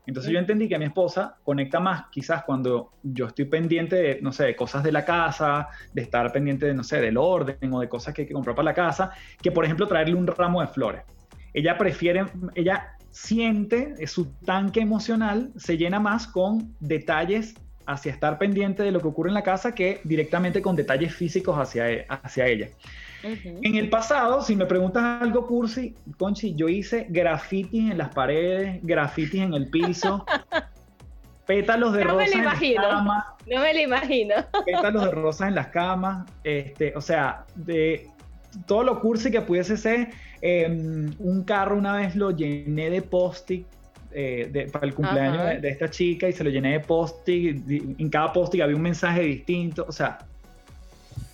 Entonces 0.05 0.33
yo 0.33 0.37
entendí 0.37 0.67
que 0.67 0.77
mi 0.77 0.83
esposa 0.83 1.37
conecta 1.43 1.79
más 1.79 2.07
quizás 2.11 2.43
cuando 2.43 2.91
yo 3.01 3.27
estoy 3.27 3.45
pendiente 3.45 3.95
de, 3.95 4.21
no 4.21 4.33
sé, 4.33 4.43
de 4.43 4.55
cosas 4.57 4.83
de 4.83 4.91
la 4.91 5.05
casa, 5.05 5.69
de 5.93 6.01
estar 6.01 6.29
pendiente 6.33 6.65
de, 6.65 6.73
no 6.73 6.83
sé, 6.83 6.99
del 6.99 7.15
orden 7.15 7.73
o 7.73 7.79
de 7.79 7.87
cosas 7.87 8.13
que 8.13 8.23
hay 8.23 8.27
que 8.27 8.33
comprar 8.33 8.57
para 8.57 8.65
la 8.65 8.73
casa, 8.73 9.11
que 9.41 9.53
por 9.53 9.63
ejemplo 9.63 9.87
traerle 9.87 10.15
un 10.15 10.27
ramo 10.27 10.59
de 10.59 10.67
flores. 10.67 11.03
Ella 11.53 11.77
prefiere, 11.77 12.25
ella 12.53 12.97
siente, 13.13 13.95
su 14.07 14.25
tanque 14.43 14.81
emocional 14.81 15.51
se 15.55 15.77
llena 15.77 15.99
más 15.99 16.27
con 16.27 16.75
detalles 16.79 17.53
hacia 17.85 18.11
estar 18.11 18.37
pendiente 18.37 18.81
de 18.81 18.91
lo 18.91 18.99
que 19.01 19.07
ocurre 19.07 19.29
en 19.29 19.35
la 19.35 19.43
casa 19.43 19.73
que 19.73 20.01
directamente 20.03 20.61
con 20.61 20.75
detalles 20.75 21.13
físicos 21.13 21.55
hacia, 21.57 21.91
e, 21.91 22.05
hacia 22.09 22.47
ella. 22.47 22.69
En 23.21 23.75
el 23.75 23.89
pasado, 23.89 24.41
si 24.41 24.55
me 24.55 24.65
preguntas 24.65 25.21
algo 25.21 25.47
cursi, 25.47 25.95
Conchi, 26.17 26.55
yo 26.55 26.67
hice 26.67 27.07
grafitis 27.09 27.91
en 27.91 27.97
las 27.97 28.09
paredes, 28.13 28.79
grafitis 28.83 29.41
en 29.41 29.53
el 29.53 29.69
piso, 29.69 30.25
pétalos 31.45 31.93
de 31.93 32.03
rosa 32.03 32.37
en 32.37 32.45
las 32.45 32.59
camas. 32.59 33.25
No 33.45 33.61
me 33.61 33.73
lo 33.73 33.79
imagino. 33.79 34.35
Pétalos 34.65 35.05
de 35.05 35.11
rosa 35.11 35.47
en 35.47 35.55
las 35.55 35.67
camas, 35.67 36.29
este, 36.43 36.93
o 36.97 37.01
sea, 37.01 37.45
de 37.55 38.09
todo 38.65 38.83
lo 38.83 38.99
cursi 38.99 39.31
que 39.31 39.41
pudiese 39.41 39.77
ser, 39.77 40.09
em, 40.41 41.11
un 41.19 41.43
carro 41.43 41.77
una 41.77 41.97
vez 41.97 42.15
lo 42.15 42.31
llené 42.31 42.89
de 42.89 43.01
post-it 43.01 43.65
eh, 44.11 44.69
para 44.71 44.85
el 44.85 44.93
cumpleaños 44.93 45.61
de, 45.61 45.69
esta 45.69 45.89
chica 45.89 46.29
y 46.29 46.33
se 46.33 46.43
lo 46.43 46.49
llené 46.49 46.73
de 46.73 46.79
post-it. 46.79 47.63
En 47.99 48.09
cada 48.09 48.31
post-it 48.31 48.61
había 48.61 48.75
un 48.75 48.81
mensaje 48.81 49.21
distinto. 49.21 49.85
O 49.87 49.91
sea, 49.91 50.19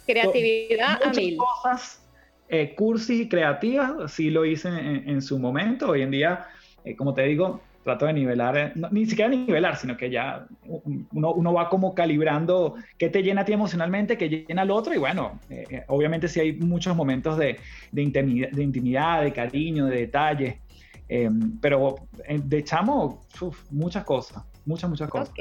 creatividad 0.05 0.99
a 1.03 1.09
mil. 1.11 1.37
cosas 1.37 2.01
eh, 2.47 2.73
cursi 2.75 3.23
y 3.23 3.29
creativas, 3.29 4.11
sí 4.11 4.29
lo 4.29 4.43
hice 4.43 4.69
en, 4.69 5.21
su 5.21 5.37
momento. 5.37 5.89
Hoy 5.89 6.01
en 6.01 6.11
día, 6.11 6.47
eh, 6.83 6.95
como 6.95 7.13
te 7.13 7.23
digo, 7.23 7.61
trato 7.83 8.05
de 8.05 8.13
nivelar, 8.13 8.57
eh, 8.57 8.73
ni 8.91 9.05
siquiera 9.05 9.29
nivelar, 9.29 9.77
sino 9.77 9.95
que 9.95 10.09
ya 10.09 10.45
uno, 11.11 11.33
uno, 11.33 11.53
va 11.53 11.69
como 11.69 11.93
calibrando 11.95 12.75
qué 12.97 13.09
te 13.09 13.23
llena 13.23 13.41
a 13.41 13.45
ti 13.45 13.53
emocionalmente, 13.53 14.17
qué 14.17 14.29
llena 14.29 14.63
al 14.63 14.71
otro, 14.71 14.93
y 14.93 14.97
bueno, 14.97 15.39
eh, 15.49 15.65
eh, 15.69 15.83
obviamente 15.87 16.27
sí 16.27 16.39
hay 16.39 16.53
muchos 16.53 16.95
momentos 16.95 17.37
de, 17.37 17.57
de, 17.91 18.01
intimidad, 18.01 18.49
de, 18.51 18.63
intimidad, 18.63 19.23
de 19.23 19.31
cariño, 19.31 19.85
de 19.85 19.97
detalle, 19.97 20.59
em, 21.07 21.59
pero 21.59 21.95
de 22.27 22.63
chamo, 22.63 23.21
muchas 23.71 24.03
cosas, 24.03 24.43
muchas, 24.65 24.89
muchas 24.89 25.09
cosas. 25.09 25.33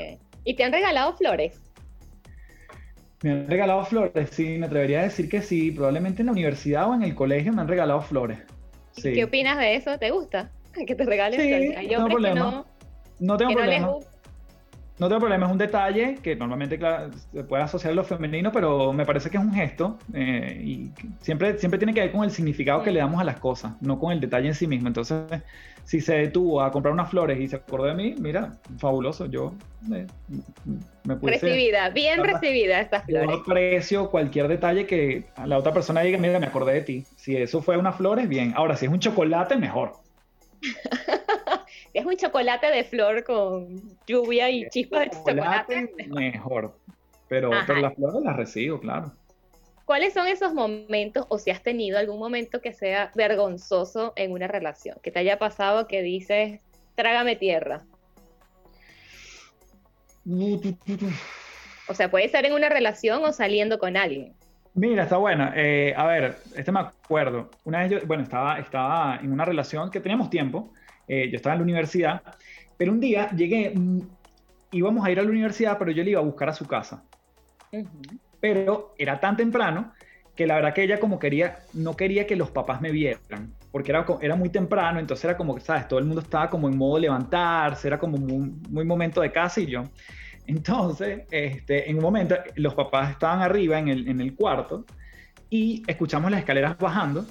¿Y 0.45 0.55
te 0.55 0.65
han 0.65 0.73
regalado 0.73 1.15
flores? 1.17 1.61
Me 3.23 3.33
han 3.33 3.49
regalado 3.49 3.85
flores, 3.85 4.31
sí, 4.31 4.59
me 4.59 4.67
atrevería 4.67 5.01
a 5.01 5.03
decir 5.03 5.29
que 5.29 5.43
sí, 5.43 5.73
probablemente 5.73 6.23
en 6.23 6.27
la 6.27 6.33
universidad 6.33 6.89
o 6.89 6.95
en 6.95 7.03
el 7.03 7.15
colegio 7.15 7.53
me 7.53 7.61
han 7.61 7.69
regalado 7.69 8.01
flores. 8.01 8.39
¿Qué 9.03 9.25
opinas 9.25 9.59
de 9.59 9.77
eso? 9.77 9.99
¿Te 9.99 10.11
gusta? 10.11 10.51
que 10.87 10.95
te 10.95 11.05
regalen. 11.05 11.41
Sí, 11.41 11.53
Hay 11.75 11.87
no 11.89 11.93
tengo 11.93 12.09
problema. 12.09 12.65
No, 13.21 13.37
tengo 13.37 13.53
problema. 13.53 13.99
No, 14.99 15.07
tengo 15.07 15.21
problema, 15.21 15.47
es 15.47 15.53
un 15.53 15.59
detalle 15.59 16.19
que 16.21 16.35
normalmente 16.35 16.77
se 17.33 17.45
puede 17.45 17.63
asociar 17.63 17.93
a 17.93 17.95
lo 17.95 18.03
femenino, 18.03 18.51
pero 18.51 18.93
me 18.93 19.07
parece 19.07 19.31
que 19.31 19.37
es 19.37 19.43
un 19.43 19.55
gesto 19.55 19.97
eh, 20.13 20.61
y 20.61 20.91
siempre, 21.21 21.57
siempre 21.57 21.79
tiene 21.79 21.95
que 21.95 22.01
ver 22.01 22.11
con 22.11 22.25
el 22.25 22.33
significado 22.33 22.83
que 22.83 22.91
le 22.91 22.99
damos 22.99 23.21
a 23.21 23.25
las 23.25 23.39
cosas, 23.39 23.75
no 23.81 24.01
con 24.01 24.11
el 24.11 24.19
detalle 24.19 24.49
en 24.49 24.57
sí 24.57 24.67
mismo. 24.67 24.89
Entonces, 24.89 25.23
si 25.85 26.01
se 26.01 26.17
detuvo 26.17 26.63
a 26.63 26.73
comprar 26.73 26.93
unas 26.93 27.11
flores 27.11 27.39
y 27.39 27.47
se 27.47 27.57
acordó 27.57 27.85
de 27.85 27.95
mí, 27.95 28.17
mira, 28.19 28.55
fabuloso, 28.79 29.27
yo 29.27 29.55
eh, 29.95 30.09
me 31.05 31.15
puse... 31.15 31.35
Recibida, 31.35 31.91
bien 31.91 32.25
recibida 32.25 32.81
estas 32.81 33.05
flores. 33.05 33.31
Yo 33.31 33.37
aprecio 33.37 34.11
cualquier 34.11 34.49
detalle 34.49 34.85
que 34.87 35.27
la 35.47 35.59
otra 35.59 35.73
persona 35.73 36.01
diga, 36.01 36.19
mira, 36.19 36.41
me 36.41 36.47
acordé 36.47 36.73
de 36.73 36.81
ti. 36.81 37.05
Si 37.17 37.37
eso 37.37 37.63
fue 37.63 37.77
unas 37.77 37.95
flores, 37.95 38.29
bien. 38.29 38.53
Ahora, 38.57 38.77
si 38.77 38.87
es 38.87 38.93
un 38.93 38.99
chocolate, 38.99 39.55
mejor. 39.57 39.93
es 41.95 42.05
un 42.05 42.17
chocolate 42.17 42.69
de 42.69 42.85
flor 42.85 43.25
con 43.25 43.81
lluvia 44.07 44.51
y 44.51 44.69
chispas 44.71 45.05
de 45.05 45.11
chocolate. 45.11 45.93
Mejor. 46.09 46.75
Pero, 47.29 47.51
pero 47.67 47.81
las 47.81 47.95
flores 47.95 48.23
las 48.23 48.37
recibo, 48.37 48.81
claro. 48.81 49.13
¿Cuáles 49.85 50.13
son 50.13 50.27
esos 50.29 50.53
momentos 50.53 51.25
o 51.31 51.39
si 51.39 51.51
has 51.51 51.63
tenido 51.63 51.99
algún 51.99 52.19
momento 52.19 52.61
que 52.61 52.75
sea 52.75 53.11
vergonzoso 53.15 54.13
en 54.17 54.33
una 54.33 54.47
relación? 54.47 54.99
Que 55.03 55.11
te 55.11 55.21
haya 55.21 55.39
pasado 55.39 55.87
que 55.87 56.03
dices, 56.03 56.61
trágame 56.95 57.37
tierra. 57.37 57.85
O 61.89 61.95
sea, 61.95 62.11
puede 62.11 62.29
ser 62.29 62.45
en 62.45 62.53
una 62.53 62.69
relación 62.69 63.25
o 63.25 63.33
saliendo 63.33 63.79
con 63.79 63.97
alguien. 63.97 64.35
Mira, 64.79 65.03
está 65.03 65.17
buena. 65.17 65.53
Eh, 65.57 65.93
a 65.97 66.07
ver, 66.07 66.37
este 66.55 66.71
me 66.71 66.79
acuerdo. 66.79 67.51
Una 67.65 67.81
vez 67.81 67.91
yo, 67.91 68.07
bueno, 68.07 68.23
estaba, 68.23 68.61
estaba 68.61 69.17
en 69.17 69.33
una 69.33 69.45
relación 69.45 69.91
que 69.91 69.99
teníamos 69.99 70.31
tiempo. 70.31 70.73
Eh, 71.09 71.29
yo 71.31 71.37
estaba 71.37 71.55
en 71.55 71.61
la 71.61 71.65
universidad, 71.65 72.23
pero 72.77 72.93
un 72.93 73.01
día 73.01 73.29
llegué, 73.31 73.73
mm, 73.75 73.99
íbamos 74.71 75.05
a 75.05 75.11
ir 75.11 75.19
a 75.19 75.25
la 75.25 75.31
universidad, 75.31 75.79
pero 75.79 75.91
yo 75.91 76.05
le 76.05 76.11
iba 76.11 76.21
a 76.21 76.25
buscar 76.25 76.51
a 76.51 76.53
su 76.53 76.65
casa. 76.69 77.03
Pero 78.41 78.95
era 78.97 79.19
tan 79.19 79.37
temprano 79.37 79.93
que 80.37 80.47
la 80.47 80.55
verdad 80.55 80.73
que 80.73 80.85
ella 80.85 81.01
como 81.01 81.19
quería, 81.19 81.59
no 81.73 81.97
quería 81.97 82.25
que 82.25 82.37
los 82.37 82.53
papás 82.53 82.81
me 82.81 82.93
vieran, 82.93 83.53
porque 83.73 83.91
era, 83.91 84.07
era 84.21 84.37
muy 84.37 84.51
temprano, 84.51 85.01
entonces 85.01 85.25
era 85.25 85.37
como 85.37 85.57
que, 85.57 85.61
¿sabes? 85.61 85.89
Todo 85.89 85.99
el 85.99 86.05
mundo 86.05 86.21
estaba 86.21 86.49
como 86.49 86.69
en 86.69 86.79
modo 86.79 87.01
levantarse, 87.01 87.89
era 87.89 87.99
como 87.99 88.17
muy, 88.17 88.53
muy 88.71 88.85
momento 88.85 89.21
de 89.23 89.33
casa 89.33 89.61
y 89.61 89.67
yo. 89.67 89.83
Entonces, 90.49 91.25
este, 91.31 91.91
en 91.91 91.97
un 91.97 92.03
momento, 92.03 92.35
los 92.57 92.73
papás 92.73 93.11
estaban 93.11 93.43
arriba 93.43 93.79
en 93.79 93.89
el, 93.89 94.09
en 94.09 94.19
el 94.23 94.35
cuarto 94.35 94.87
y 95.51 95.83
escuchamos 95.87 96.31
las 96.31 96.41
escaleras 96.41 96.79
bajando 96.79 97.27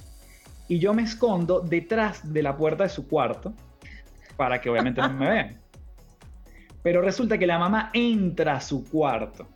y 0.67 0.77
yo 0.77 0.93
me 0.93 1.01
escondo 1.01 1.59
detrás 1.59 2.31
de 2.31 2.43
la 2.43 2.55
puerta 2.55 2.83
de 2.83 2.89
su 2.89 3.07
cuarto 3.07 3.53
para 4.35 4.61
que 4.61 4.69
obviamente 4.69 5.01
no 5.01 5.13
me 5.13 5.29
vean. 5.31 5.59
Pero 6.83 7.01
resulta 7.01 7.39
que 7.39 7.47
la 7.47 7.57
mamá 7.57 7.89
entra 7.91 8.57
a 8.57 8.61
su 8.61 8.87
cuarto 8.87 9.47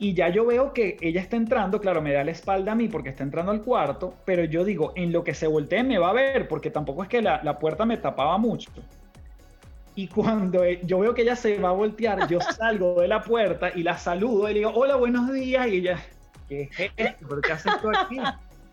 y 0.00 0.12
ya 0.12 0.28
yo 0.28 0.44
veo 0.44 0.72
que 0.72 0.96
ella 1.00 1.20
está 1.20 1.36
entrando, 1.36 1.80
claro, 1.80 2.02
me 2.02 2.12
da 2.12 2.24
la 2.24 2.32
espalda 2.32 2.72
a 2.72 2.74
mí 2.74 2.88
porque 2.88 3.10
está 3.10 3.22
entrando 3.22 3.52
al 3.52 3.62
cuarto, 3.62 4.14
pero 4.24 4.42
yo 4.42 4.64
digo, 4.64 4.92
en 4.96 5.12
lo 5.12 5.22
que 5.22 5.34
se 5.34 5.46
voltee 5.46 5.84
me 5.84 5.98
va 5.98 6.10
a 6.10 6.14
ver, 6.14 6.48
porque 6.48 6.72
tampoco 6.72 7.04
es 7.04 7.08
que 7.08 7.22
la, 7.22 7.40
la 7.44 7.60
puerta 7.60 7.86
me 7.86 7.96
tapaba 7.96 8.38
mucho. 8.38 8.72
Y 9.98 10.06
cuando 10.06 10.62
e, 10.62 10.80
yo 10.84 11.00
veo 11.00 11.12
que 11.12 11.22
ella 11.22 11.34
se 11.34 11.58
va 11.58 11.70
a 11.70 11.72
voltear, 11.72 12.28
yo 12.28 12.38
salgo 12.40 13.00
de 13.00 13.08
la 13.08 13.20
puerta 13.20 13.72
y 13.74 13.82
la 13.82 13.98
saludo 13.98 14.48
y 14.48 14.52
le 14.52 14.58
digo, 14.60 14.70
hola, 14.72 14.94
buenos 14.94 15.32
días. 15.32 15.66
Y 15.66 15.78
ella, 15.78 15.98
¿qué 16.48 16.70
es 16.70 16.92
esto? 16.96 17.26
¿Por 17.26 17.40
qué 17.40 17.50
haces 17.50 17.72
tú 17.82 17.90
aquí? 17.90 18.20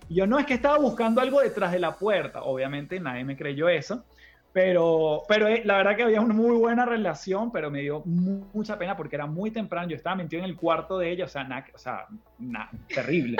Y 0.07 0.13
yo 0.13 0.27
no, 0.27 0.37
es 0.37 0.45
que 0.45 0.53
estaba 0.53 0.77
buscando 0.77 1.21
algo 1.21 1.41
detrás 1.41 1.71
de 1.71 1.79
la 1.79 1.95
puerta. 1.95 2.43
Obviamente 2.43 2.99
nadie 2.99 3.23
me 3.23 3.35
creyó 3.35 3.67
eso. 3.67 4.05
Pero, 4.55 5.23
pero 5.27 5.49
eh, 5.49 5.63
la 5.65 5.75
verdad 5.75 5.97
que 5.97 6.03
había 6.03 6.21
una 6.21 6.33
muy 6.33 6.55
buena 6.55 6.85
relación, 6.85 7.51
pero 7.51 7.69
me 7.69 7.81
dio 7.81 8.03
mucha 8.05 8.79
pena 8.79 8.95
porque 8.95 9.17
era 9.17 9.25
muy 9.25 9.51
temprano. 9.51 9.89
Yo 9.89 9.97
estaba 9.97 10.15
metido 10.15 10.41
en 10.41 10.49
el 10.49 10.55
cuarto 10.55 10.97
de 10.97 11.11
ella, 11.11 11.25
o 11.25 11.27
sea, 11.27 11.43
nada, 11.43 11.65
o 11.73 11.77
sea, 11.77 12.07
terrible. 12.87 13.35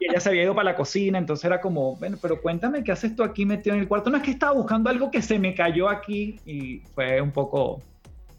Y 0.00 0.10
ella 0.10 0.18
se 0.18 0.30
había 0.30 0.42
ido 0.42 0.52
para 0.52 0.72
la 0.72 0.74
cocina, 0.74 1.18
entonces 1.18 1.44
era 1.44 1.60
como, 1.60 1.94
bueno, 1.94 2.18
pero 2.20 2.42
cuéntame 2.42 2.82
qué 2.82 2.90
haces 2.90 3.14
tú 3.14 3.22
aquí 3.22 3.46
metido 3.46 3.76
en 3.76 3.82
el 3.82 3.86
cuarto. 3.86 4.10
No 4.10 4.16
es 4.16 4.24
que 4.24 4.32
estaba 4.32 4.50
buscando 4.54 4.90
algo 4.90 5.08
que 5.08 5.22
se 5.22 5.38
me 5.38 5.54
cayó 5.54 5.88
aquí 5.88 6.40
y 6.44 6.80
fue 6.96 7.20
un 7.20 7.30
poco, 7.30 7.80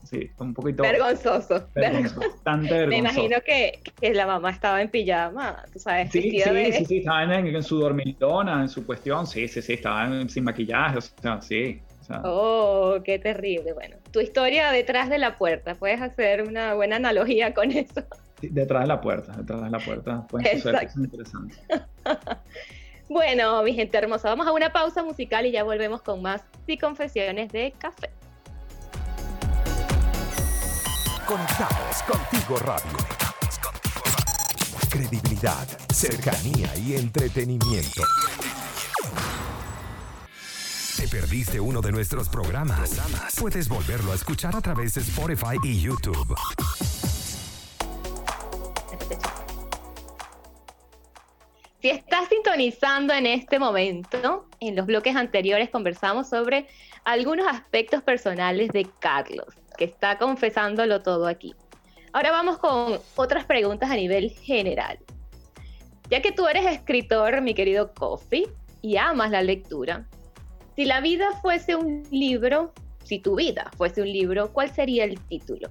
sí, 0.04 0.30
un 0.38 0.54
poquito. 0.54 0.84
Vergonzoso. 0.84 1.66
Bastante 1.74 2.74
vergonzoso. 2.74 2.88
Me 2.90 2.98
imagino 2.98 3.38
que, 3.46 3.80
que, 4.02 4.14
la 4.14 4.28
mamá 4.28 4.50
estaba 4.50 4.82
en 4.82 4.90
pijama, 4.90 5.64
tú 5.72 5.80
sabes. 5.80 6.12
Sí, 6.12 6.24
sí, 6.24 6.42
sí, 6.42 6.86
sí, 6.86 6.98
estaba 6.98 7.24
en, 7.24 7.48
en, 7.48 7.64
su 7.64 7.80
dormitona, 7.80 8.60
en 8.60 8.68
su 8.68 8.86
cuestión, 8.86 9.26
sí, 9.26 9.48
sí, 9.48 9.62
sí, 9.62 9.74
estaba 9.76 10.10
sin 10.28 10.44
maquillaje, 10.44 10.98
o 10.98 11.02
sea, 11.02 11.42
sí. 11.42 11.80
Oh, 12.24 13.00
qué 13.04 13.20
terrible. 13.20 13.74
Bueno, 13.74 13.98
tu 14.12 14.20
historia 14.20 14.72
detrás 14.72 15.10
de 15.10 15.18
la 15.18 15.38
puerta, 15.38 15.76
puedes 15.76 16.02
hacer 16.02 16.44
una 16.44 16.74
buena 16.74 16.98
analogía 16.98 17.54
con 17.54 17.72
eso. 17.72 18.04
detrás 18.42 18.82
de 18.82 18.88
la 18.88 19.02
puerta, 19.02 19.34
detrás 19.34 19.64
de 19.64 19.70
la 19.70 19.80
puerta. 19.80 20.28
Pueden 20.28 20.58
suceder 20.58 20.84
cosas 20.84 20.98
interesantes. 20.98 21.60
bueno, 23.10 23.64
mi 23.64 23.74
gente 23.74 23.98
hermosa, 23.98 24.30
vamos 24.30 24.48
a 24.48 24.52
una 24.52 24.72
pausa 24.72 25.04
musical 25.04 25.46
y 25.46 25.52
ya 25.52 25.64
volvemos 25.64 26.02
con 26.02 26.22
más 26.22 26.44
y 26.68 26.78
confesiones 26.78 27.52
de 27.52 27.74
café. 27.78 28.10
Conectados 31.26 32.04
contigo 32.04 32.58
radio. 32.60 32.98
Credibilidad, 34.90 35.66
cercanía 35.94 36.76
y 36.76 36.96
entretenimiento. 36.96 38.04
¿Te 41.02 41.08
perdiste 41.08 41.60
uno 41.60 41.82
de 41.82 41.92
nuestros 41.92 42.30
programas? 42.30 43.02
Puedes 43.40 43.68
volverlo 43.68 44.12
a 44.12 44.16
escuchar 44.16 44.56
a 44.56 44.62
través 44.62 44.94
de 44.94 45.02
Spotify 45.02 45.58
y 45.64 45.82
YouTube. 45.82 46.36
Si 51.82 51.90
estás 51.90 52.30
sintonizando 52.30 53.16
en 53.16 53.26
este 53.26 53.58
momento, 53.58 54.46
en 54.60 54.76
los 54.76 54.86
bloques 54.86 55.16
anteriores 55.16 55.72
conversamos 55.72 56.30
sobre 56.30 56.68
algunos 57.04 57.48
aspectos 57.48 58.04
personales 58.04 58.70
de 58.70 58.88
Carlos, 59.00 59.48
que 59.80 59.86
está 59.86 60.20
confesándolo 60.20 61.02
todo 61.02 61.26
aquí. 61.26 61.56
Ahora 62.14 62.30
vamos 62.30 62.60
con 62.60 63.00
otras 63.16 63.46
preguntas 63.46 63.90
a 63.90 63.96
nivel 63.96 64.30
general. 64.30 65.00
Ya 66.12 66.22
que 66.22 66.32
tú 66.32 66.48
eres 66.48 66.68
escritor, 66.68 67.42
mi 67.42 67.56
querido 67.56 67.92
Kofi, 67.92 68.46
y 68.84 68.98
amas 68.98 69.32
la 69.32 69.42
lectura, 69.42 70.06
si 70.76 70.86
la 70.86 71.02
vida 71.02 71.32
fuese 71.42 71.76
un 71.76 72.04
libro, 72.12 72.74
si 73.04 73.20
tu 73.20 73.36
vida 73.36 73.70
fuese 73.78 74.02
un 74.02 74.12
libro, 74.12 74.52
¿cuál 74.54 74.74
sería 74.74 75.04
el 75.04 75.20
título? 75.20 75.70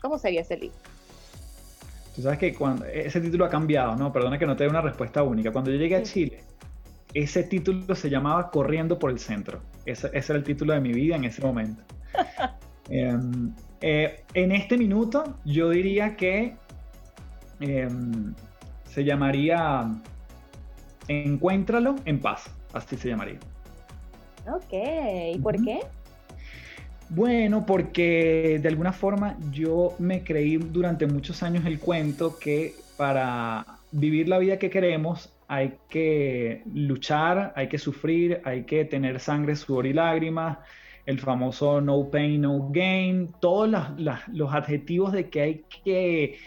¿Cómo 0.00 0.18
sería 0.18 0.40
ese 0.40 0.56
libro? 0.56 0.76
Tú 2.14 2.22
sabes 2.22 2.38
que 2.38 2.54
cuando 2.54 2.84
ese 2.86 3.20
título 3.20 3.44
ha 3.44 3.48
cambiado, 3.48 3.96
¿no? 3.96 4.12
Perdona 4.12 4.38
que 4.38 4.46
no 4.46 4.56
te 4.56 4.64
dé 4.64 4.70
una 4.70 4.82
respuesta 4.82 5.22
única. 5.22 5.50
Cuando 5.50 5.70
yo 5.70 5.78
llegué 5.78 5.96
a 5.96 6.02
Chile, 6.02 6.44
ese 7.14 7.42
título 7.44 7.94
se 7.94 8.10
llamaba 8.10 8.50
Corriendo 8.50 8.98
por 8.98 9.10
el 9.10 9.18
Centro. 9.18 9.60
Ese, 9.86 10.08
era 10.12 10.34
el 10.34 10.44
título 10.44 10.72
de 10.74 10.80
mi 10.80 10.92
vida 10.92 11.16
en 11.16 11.24
ese 11.24 11.42
momento. 11.42 11.82
Em, 12.90 13.54
eh, 13.80 14.24
en 14.34 14.50
este 14.50 14.76
minuto, 14.76 15.38
yo 15.44 15.70
diría 15.70 16.16
que 16.16 16.56
em, 17.60 18.34
se 18.84 19.04
llamaría 19.04 19.88
Encuéntralo 21.06 21.94
en 22.04 22.20
paz. 22.20 22.50
Así 22.72 22.96
se 22.96 23.08
llamaría. 23.08 23.38
Ok, 24.46 24.72
¿y 25.34 25.38
por 25.38 25.62
qué? 25.62 25.80
Bueno, 27.08 27.66
porque 27.66 28.58
de 28.60 28.68
alguna 28.68 28.92
forma 28.92 29.36
yo 29.50 29.94
me 29.98 30.24
creí 30.24 30.56
durante 30.56 31.06
muchos 31.06 31.42
años 31.42 31.64
el 31.66 31.78
cuento 31.78 32.38
que 32.38 32.74
para 32.96 33.66
vivir 33.90 34.28
la 34.28 34.38
vida 34.38 34.58
que 34.58 34.70
queremos 34.70 35.32
hay 35.46 35.74
que 35.90 36.62
luchar, 36.72 37.52
hay 37.54 37.68
que 37.68 37.78
sufrir, 37.78 38.40
hay 38.44 38.64
que 38.64 38.86
tener 38.86 39.20
sangre, 39.20 39.54
sudor 39.54 39.86
y 39.86 39.92
lágrimas, 39.92 40.58
el 41.04 41.20
famoso 41.20 41.82
no 41.82 42.08
pain, 42.10 42.40
no 42.40 42.70
gain, 42.70 43.30
todos 43.40 43.68
los 43.68 44.54
adjetivos 44.54 45.12
de 45.12 45.28
que 45.28 45.40
hay 45.42 45.64
que 45.84 46.38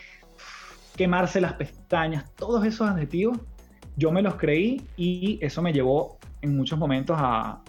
quemarse 0.96 1.40
las 1.42 1.54
pestañas, 1.54 2.34
todos 2.36 2.66
esos 2.66 2.90
adjetivos, 2.90 3.38
yo 3.96 4.12
me 4.12 4.22
los 4.22 4.36
creí 4.36 4.82
y 4.98 5.40
eso 5.42 5.62
me 5.62 5.72
llevó 5.72 6.18
en 6.42 6.56
muchos 6.56 6.78
momentos 6.78 7.18
a, 7.20 7.62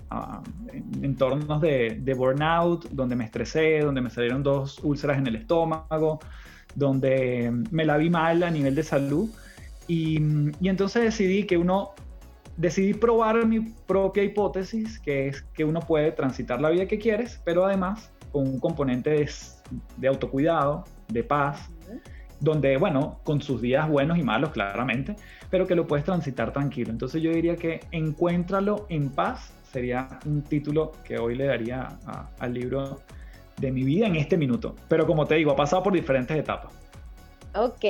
entornos 1.03 1.61
de, 1.61 2.15
burnout, 2.17 2.89
donde 2.91 3.17
me 3.17 3.25
estresé, 3.25 3.81
donde 3.81 4.01
me 4.01 4.11
salieron 4.11 4.43
dos 4.43 4.79
úlceras 4.83 5.19
en 5.19 5.27
el 5.27 5.37
estómago, 5.37 6.21
donde 6.75 7.53
me 7.71 7.85
la 7.85 7.97
vi 7.97 8.11
mal 8.11 8.43
a 8.43 8.51
nivel 8.51 8.75
de 8.75 8.83
salud. 8.83 9.31
Y, 9.89 10.19
entonces 10.63 11.05
decidí 11.05 11.45
que 11.45 11.57
uno, 11.57 11.93
decidí 12.57 12.93
probar 12.93 13.47
mi 13.47 13.61
propia 13.61 14.23
hipótesis, 14.23 14.99
que 14.99 15.29
es 15.29 15.43
que 15.55 15.65
uno 15.65 15.81
puede 15.81 16.13
transitar 16.13 16.61
la 16.61 16.69
vida 16.71 16.87
que 16.87 16.99
quieres, 16.99 17.41
pero 17.45 17.65
además 17.65 18.11
con 18.31 18.47
un 18.47 18.61
componente 18.61 19.11
de, 19.11 19.31
de 19.97 20.09
autocuidado, 20.09 20.85
de 21.09 21.23
paz, 21.25 21.71
donde, 22.41 22.77
bueno, 22.77 23.21
con 23.25 23.41
sus 23.41 23.61
días 23.61 23.89
buenos 23.89 24.19
y 24.19 24.23
malos, 24.23 24.51
claramente, 24.51 25.17
pero 25.51 25.67
que 25.67 25.75
lo 25.75 25.87
puedes 25.87 26.05
transitar 26.05 26.53
tranquilo. 26.53 26.91
Entonces 26.91 27.23
yo 27.23 27.31
diría 27.31 27.57
que 27.57 27.81
Encuéntralo 27.91 28.87
en 28.89 29.11
paz 29.11 29.53
sería 29.73 30.09
un 30.25 30.43
título 30.43 30.93
que 31.05 31.19
hoy 31.19 31.35
le 31.35 31.47
daría 31.47 31.99
al 32.39 32.55
libro 32.55 33.01
de 33.59 33.71
mi 33.71 33.85
vida 33.85 34.07
en 34.07 34.17
este 34.17 34.37
minuto. 34.37 34.75
Pero 34.89 35.07
como 35.07 35.27
te 35.27 35.37
digo, 35.37 35.53
ha 35.53 35.57
pasado 35.57 35.83
por 35.83 35.93
diferentes 35.93 36.37
etapas. 36.37 36.73
Ok, 37.55 37.85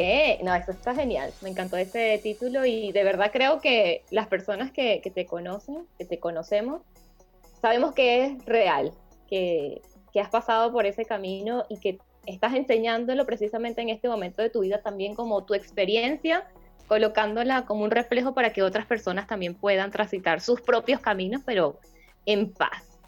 no, 0.45 0.55
eso 0.55 0.71
está 0.71 0.95
genial. 0.95 1.33
Me 1.43 1.51
encantó 1.51 1.77
ese 1.77 2.21
título 2.23 2.65
y 2.65 2.93
de 2.93 3.03
verdad 3.03 3.31
creo 3.33 3.61
que 3.61 4.05
las 4.11 4.29
personas 4.29 4.71
que, 4.71 5.01
que 5.03 5.11
te 5.11 5.27
conocen, 5.27 5.87
que 5.99 6.05
te 6.05 6.21
conocemos, 6.21 6.83
sabemos 7.61 7.93
que 7.93 8.25
es 8.25 8.45
real, 8.45 8.93
que, 9.29 9.83
que 10.13 10.21
has 10.21 10.31
pasado 10.31 10.73
por 10.73 10.87
ese 10.87 11.05
camino 11.05 11.65
y 11.69 11.79
que 11.79 11.99
estás 12.27 12.55
enseñándolo 12.55 13.25
precisamente 13.25 13.81
en 13.81 13.89
este 13.89 14.09
momento 14.09 14.43
de 14.43 14.51
tu 14.51 14.61
vida 14.61 14.83
también 14.83 15.15
como 15.15 15.45
tu 15.45 15.55
experiencia, 15.55 16.45
colocándola 16.87 17.65
como 17.65 17.85
un 17.85 17.91
reflejo 17.91 18.35
para 18.35 18.53
que 18.53 18.63
otras 18.63 18.87
personas 18.87 19.27
también 19.27 19.55
puedan 19.55 19.91
transitar 19.91 20.41
sus 20.41 20.61
propios 20.61 21.01
caminos, 21.01 21.43
pero 21.45 21.79
en 22.27 22.53
paz. 22.53 22.99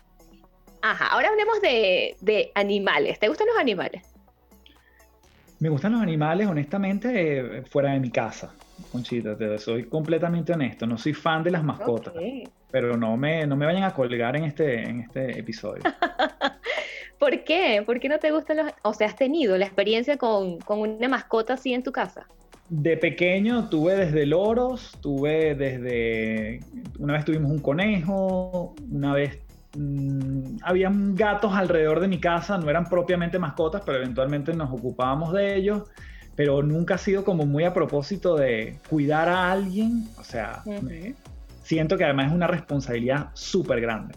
Ajá, 0.81 1.09
ahora 1.09 1.29
hablemos 1.29 1.61
de, 1.61 2.53
animales. 2.55 3.19
¿Te 3.19 3.29
gustan 3.29 3.49
los 3.49 3.59
animales? 3.59 4.03
Me 5.59 5.69
gustan 5.69 5.93
los 5.93 6.03
animales, 6.03 6.47
honestamente, 6.47 7.65
fuera 7.69 7.93
de 7.93 8.01
mi 8.01 8.11
casa. 8.11 8.55
Conchita, 8.93 9.37
te 9.37 9.59
soy 9.59 9.89
completamente 9.89 10.53
honesto. 10.53 10.87
No 10.87 10.97
soy 10.97 11.15
fan 11.15 11.43
de 11.43 11.51
las 11.51 11.65
mascotas. 11.65 12.15
Pero 12.71 12.97
no 12.97 13.17
me, 13.17 13.45
no 13.47 13.57
me 13.57 13.67
vayan 13.67 13.83
a 13.83 13.93
colgar 13.93 14.37
en 14.37 14.45
este, 14.45 14.83
en 14.83 15.01
este 15.01 15.39
episodio. 15.39 15.83
¿Por 17.19 17.45
qué? 17.45 17.83
¿Por 17.85 18.01
qué 18.01 18.09
no 18.09 18.19
te 18.19 18.31
gustan 18.31 18.59
los.? 18.59 18.73
O 18.83 18.95
sea, 18.95 19.09
¿has 19.09 19.17
tenido 19.17 19.57
la 19.59 19.65
experiencia 19.65 20.17
con, 20.17 20.59
con 20.59 20.81
una 20.81 21.09
mascota 21.09 21.55
así 21.55 21.73
en 21.73 21.83
tu 21.83 21.93
casa? 21.93 22.27
De 22.69 22.97
pequeño 22.97 23.69
tuve 23.69 23.97
desde 23.97 24.27
loros, 24.27 24.93
tuve 25.01 25.55
desde. 25.55 26.61
Una 26.99 27.15
vez 27.15 27.25
tuvimos 27.25 27.51
un 27.51 27.61
conejo, 27.61 28.75
una 28.91 29.15
vez 29.15 29.39
Mm, 29.75 30.57
habían 30.63 31.15
gatos 31.15 31.53
alrededor 31.53 32.01
de 32.01 32.09
mi 32.09 32.19
casa, 32.19 32.57
no 32.57 32.71
eran 32.71 32.87
propiamente 32.87 33.39
mascotas, 33.39 33.83
pero 33.85 33.99
eventualmente 33.99 34.55
nos 34.55 34.73
ocupábamos 34.73 35.33
de 35.35 35.57
ellos, 35.57 35.85
pero 36.35 36.63
nunca 36.63 36.95
ha 36.95 36.99
sido 36.99 37.25
como 37.25 37.45
muy 37.45 37.65
a 37.65 37.75
propósito 37.75 38.37
de 38.37 38.79
cuidar 38.89 39.29
a 39.29 39.53
alguien, 39.53 40.09
o 40.19 40.25
sea, 40.25 40.63
siento 41.63 41.99
que 41.99 42.05
además 42.05 42.29
es 42.29 42.33
una 42.33 42.47
responsabilidad 42.47 43.29
súper 43.35 43.81
grande, 43.81 44.15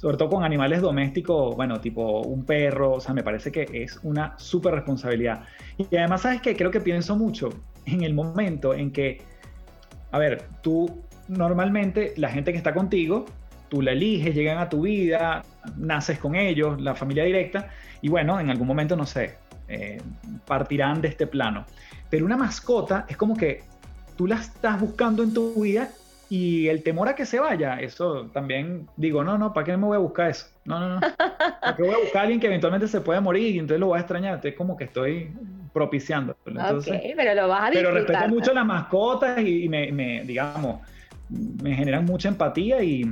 sobre 0.00 0.16
todo 0.16 0.30
con 0.30 0.44
animales 0.44 0.80
domésticos, 0.80 1.54
bueno, 1.56 1.78
tipo 1.78 2.22
un 2.22 2.46
perro, 2.46 2.94
o 2.94 3.00
sea, 3.00 3.12
me 3.12 3.22
parece 3.22 3.52
que 3.52 3.68
es 3.70 4.00
una 4.02 4.32
súper 4.38 4.72
responsabilidad. 4.72 5.44
Y 5.76 5.94
además, 5.94 6.22
¿sabes 6.22 6.40
qué? 6.40 6.56
Creo 6.56 6.70
que 6.70 6.80
pienso 6.80 7.16
mucho 7.16 7.50
en 7.84 8.02
el 8.02 8.14
momento 8.14 8.72
en 8.72 8.92
que, 8.92 9.20
a 10.10 10.18
ver, 10.18 10.44
tú 10.62 11.02
normalmente, 11.28 12.14
la 12.16 12.30
gente 12.30 12.50
que 12.50 12.56
está 12.56 12.72
contigo, 12.72 13.26
tú 13.68 13.82
la 13.82 13.92
eliges, 13.92 14.34
llegan 14.34 14.56
a 14.56 14.70
tu 14.70 14.80
vida, 14.80 15.44
naces 15.76 16.18
con 16.18 16.34
ellos, 16.34 16.80
la 16.80 16.94
familia 16.94 17.24
directa, 17.24 17.68
y 18.00 18.08
bueno, 18.08 18.40
en 18.40 18.48
algún 18.48 18.68
momento, 18.68 18.96
no 18.96 19.04
sé, 19.04 19.34
eh, 19.68 20.00
partirán 20.46 21.02
de 21.02 21.08
este 21.08 21.26
plano. 21.26 21.66
Pero 22.08 22.24
una 22.24 22.38
mascota 22.38 23.04
es 23.06 23.18
como 23.18 23.36
que 23.36 23.64
tú 24.16 24.26
la 24.26 24.36
estás 24.36 24.80
buscando 24.80 25.22
en 25.22 25.34
tu 25.34 25.60
vida 25.60 25.90
y 26.30 26.68
el 26.68 26.84
temor 26.84 27.08
a 27.08 27.16
que 27.16 27.26
se 27.26 27.40
vaya, 27.40 27.80
eso 27.80 28.30
también 28.32 28.86
digo, 28.96 29.24
no, 29.24 29.36
no, 29.36 29.52
¿para 29.52 29.66
qué 29.66 29.76
me 29.76 29.86
voy 29.86 29.96
a 29.96 29.98
buscar 29.98 30.30
eso? 30.30 30.46
No, 30.64 30.78
no, 30.78 30.88
no. 30.94 31.00
¿Para 31.00 31.74
qué 31.76 31.82
voy 31.82 31.92
a 31.92 31.98
buscar 31.98 32.18
a 32.18 32.22
alguien 32.22 32.38
que 32.38 32.46
eventualmente 32.46 32.86
se 32.86 33.00
puede 33.00 33.20
morir 33.20 33.56
y 33.56 33.58
entonces 33.58 33.80
lo 33.80 33.88
voy 33.88 33.96
a 33.96 34.02
extrañar? 34.02 34.40
Es 34.40 34.54
como 34.54 34.76
que 34.76 34.84
estoy 34.84 35.32
propiciando. 35.72 36.36
Entonces, 36.46 37.02
pero 37.16 37.34
lo 37.34 37.48
vas 37.48 37.64
a 37.64 37.70
Pero 37.72 37.90
respeto 37.90 38.28
mucho 38.28 38.54
las 38.54 38.64
mascotas 38.64 39.40
y, 39.40 39.68
me, 39.68 39.90
me, 39.90 40.22
digamos, 40.22 40.80
me 41.28 41.74
generan 41.74 42.04
mucha 42.04 42.28
empatía 42.28 42.80
y, 42.80 43.04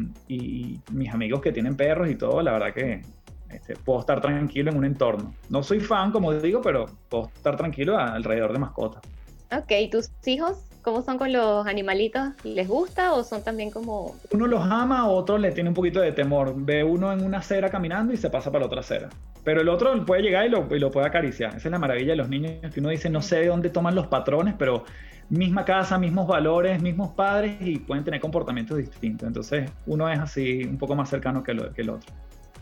mis 0.92 1.12
amigos 1.12 1.40
que 1.40 1.50
tienen 1.50 1.76
perros 1.76 2.08
y 2.08 2.14
todo, 2.14 2.40
la 2.40 2.52
verdad 2.52 2.72
que 2.72 3.02
este, 3.50 3.74
puedo 3.74 3.98
estar 3.98 4.20
tranquilo 4.20 4.70
en 4.70 4.76
un 4.76 4.84
entorno. 4.84 5.34
No 5.48 5.64
soy 5.64 5.80
fan, 5.80 6.12
como 6.12 6.32
digo, 6.34 6.62
pero 6.62 6.86
puedo 7.08 7.32
estar 7.34 7.56
tranquilo 7.56 7.98
alrededor 7.98 8.52
de 8.52 8.58
mascotas. 8.60 9.02
Ok, 9.50 9.90
¿tus 9.90 10.10
hijos 10.26 10.58
cómo 10.82 11.02
son 11.02 11.18
con 11.18 11.32
los 11.32 11.66
animalitos? 11.66 12.30
¿Les 12.44 12.68
gusta 12.68 13.12
o 13.14 13.24
son 13.24 13.42
también 13.42 13.70
como...? 13.70 14.14
Uno 14.30 14.46
los 14.46 14.62
ama, 14.62 15.08
otro 15.08 15.38
le 15.38 15.52
tiene 15.52 15.70
un 15.70 15.74
poquito 15.74 16.00
de 16.00 16.12
temor. 16.12 16.54
Ve 16.56 16.84
uno 16.84 17.12
en 17.12 17.24
una 17.24 17.38
acera 17.38 17.70
caminando 17.70 18.12
y 18.12 18.16
se 18.16 18.30
pasa 18.30 18.50
para 18.50 18.60
la 18.60 18.66
otra 18.66 18.80
acera. 18.80 19.08
Pero 19.44 19.60
el 19.60 19.68
otro 19.68 20.04
puede 20.04 20.22
llegar 20.22 20.46
y 20.46 20.50
lo, 20.50 20.74
y 20.74 20.78
lo 20.78 20.90
puede 20.90 21.06
acariciar. 21.06 21.56
Esa 21.56 21.68
es 21.68 21.72
la 21.72 21.78
maravilla 21.78 22.10
de 22.10 22.16
los 22.16 22.28
niños, 22.28 22.72
que 22.72 22.80
uno 22.80 22.90
dice, 22.90 23.08
no 23.08 23.22
sé 23.22 23.40
de 23.40 23.46
dónde 23.46 23.70
toman 23.70 23.94
los 23.94 24.06
patrones, 24.06 24.54
pero 24.58 24.84
misma 25.30 25.64
casa, 25.64 25.98
mismos 25.98 26.26
valores, 26.26 26.80
mismos 26.80 27.10
padres 27.10 27.56
y 27.60 27.78
pueden 27.78 28.04
tener 28.04 28.20
comportamientos 28.20 28.78
distintos. 28.78 29.26
Entonces 29.26 29.70
uno 29.86 30.08
es 30.10 30.18
así 30.18 30.64
un 30.64 30.78
poco 30.78 30.94
más 30.94 31.08
cercano 31.08 31.42
que, 31.42 31.56
que 31.74 31.82
el 31.82 31.90
otro. 31.90 32.12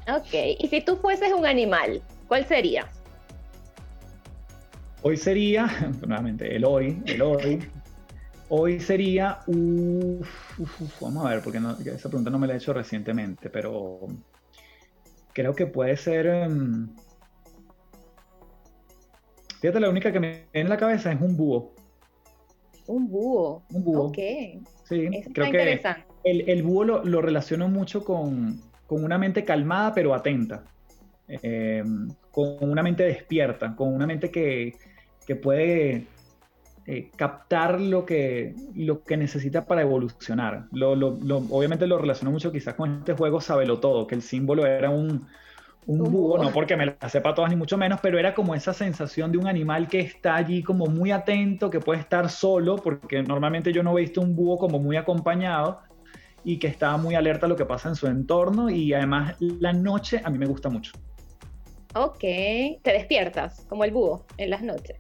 Ok, 0.08 0.34
y 0.58 0.68
si 0.68 0.80
tú 0.80 0.96
fueses 0.96 1.32
un 1.32 1.46
animal, 1.46 2.00
¿cuál 2.28 2.44
sería? 2.46 2.86
Hoy 5.02 5.16
sería, 5.16 5.66
nuevamente, 6.06 6.54
el 6.54 6.64
hoy, 6.64 7.02
el 7.06 7.22
hoy. 7.22 7.68
Hoy 8.48 8.78
sería, 8.78 9.40
vamos 11.00 11.26
a 11.26 11.30
ver, 11.30 11.42
porque 11.42 11.58
esa 11.90 12.08
pregunta 12.08 12.30
no 12.30 12.38
me 12.38 12.46
la 12.46 12.54
he 12.54 12.56
hecho 12.58 12.72
recientemente, 12.72 13.50
pero 13.50 14.06
creo 15.32 15.54
que 15.54 15.66
puede 15.66 15.96
ser... 15.96 16.26
Em, 16.26 16.88
fíjate, 19.60 19.80
la 19.80 19.90
única 19.90 20.12
que 20.12 20.20
me 20.20 20.28
viene 20.28 20.48
en 20.52 20.68
la 20.68 20.76
cabeza 20.76 21.10
es 21.10 21.20
un 21.20 21.36
búho. 21.36 21.74
Un 22.86 23.08
búho. 23.08 23.64
Un 23.72 23.84
búho. 23.84 24.02
Ok. 24.04 24.18
Sí, 24.84 25.10
creo 25.34 25.50
que 25.50 25.80
el, 26.22 26.48
el, 26.48 26.62
búho 26.62 26.84
lo, 26.84 27.04
lo 27.04 27.20
relaciono 27.20 27.68
mucho 27.68 28.04
con, 28.04 28.60
con, 28.86 29.02
una 29.02 29.18
mente 29.18 29.44
calmada 29.44 29.92
pero 29.92 30.14
atenta. 30.14 30.64
Em, 31.28 32.08
con 32.30 32.56
una 32.60 32.82
mente 32.82 33.02
despierta, 33.02 33.74
con 33.74 33.92
una 33.92 34.06
mente 34.06 34.30
que, 34.30 34.76
que 35.26 35.34
puede 35.34 36.06
eh, 36.86 37.10
captar 37.16 37.80
lo 37.80 38.06
que, 38.06 38.54
lo 38.76 39.02
que 39.02 39.16
necesita 39.16 39.64
para 39.64 39.82
evolucionar. 39.82 40.66
Lo, 40.70 40.94
lo, 40.94 41.18
obviamente 41.50 41.86
lo 41.86 41.98
relaciono 41.98 42.30
mucho 42.30 42.52
quizás 42.52 42.74
con 42.74 42.98
este 42.98 43.14
juego 43.14 43.40
Sabelo 43.40 43.80
Todo, 43.80 44.06
que 44.06 44.14
el 44.14 44.22
símbolo 44.22 44.66
era 44.66 44.90
un, 44.90 45.26
un 45.86 45.98
búho, 45.98 46.40
no 46.40 46.52
porque 46.52 46.76
me 46.76 46.86
la 46.86 47.08
sepa 47.08 47.34
todas 47.34 47.50
ni 47.50 47.56
mucho 47.56 47.76
menos, 47.76 47.98
pero 48.00 48.20
era 48.20 48.34
como 48.34 48.54
esa 48.54 48.72
sensación 48.72 49.32
de 49.32 49.38
un 49.38 49.48
animal 49.48 49.88
que 49.88 49.98
está 49.98 50.36
allí 50.36 50.62
como 50.62 50.86
muy 50.86 51.10
atento, 51.10 51.70
que 51.70 51.80
puede 51.80 52.00
estar 52.00 52.28
solo, 52.28 52.76
porque 52.76 53.22
normalmente 53.22 53.72
yo 53.72 53.82
no 53.82 53.98
he 53.98 54.02
visto 54.02 54.20
un 54.20 54.36
búho 54.36 54.58
como 54.58 54.78
muy 54.78 54.96
acompañado 54.96 55.80
y 56.44 56.58
que 56.58 56.68
está 56.68 56.96
muy 56.98 57.16
alerta 57.16 57.46
a 57.46 57.48
lo 57.48 57.56
que 57.56 57.64
pasa 57.64 57.88
en 57.88 57.96
su 57.96 58.06
entorno 58.06 58.70
y 58.70 58.94
además 58.94 59.34
la 59.40 59.72
noche 59.72 60.20
a 60.22 60.30
mí 60.30 60.38
me 60.38 60.46
gusta 60.46 60.68
mucho. 60.68 60.92
Ok, 61.98 62.20
te 62.20 62.92
despiertas 62.92 63.64
como 63.70 63.82
el 63.84 63.90
búho 63.90 64.26
en 64.36 64.50
las 64.50 64.62
noches. 64.62 64.98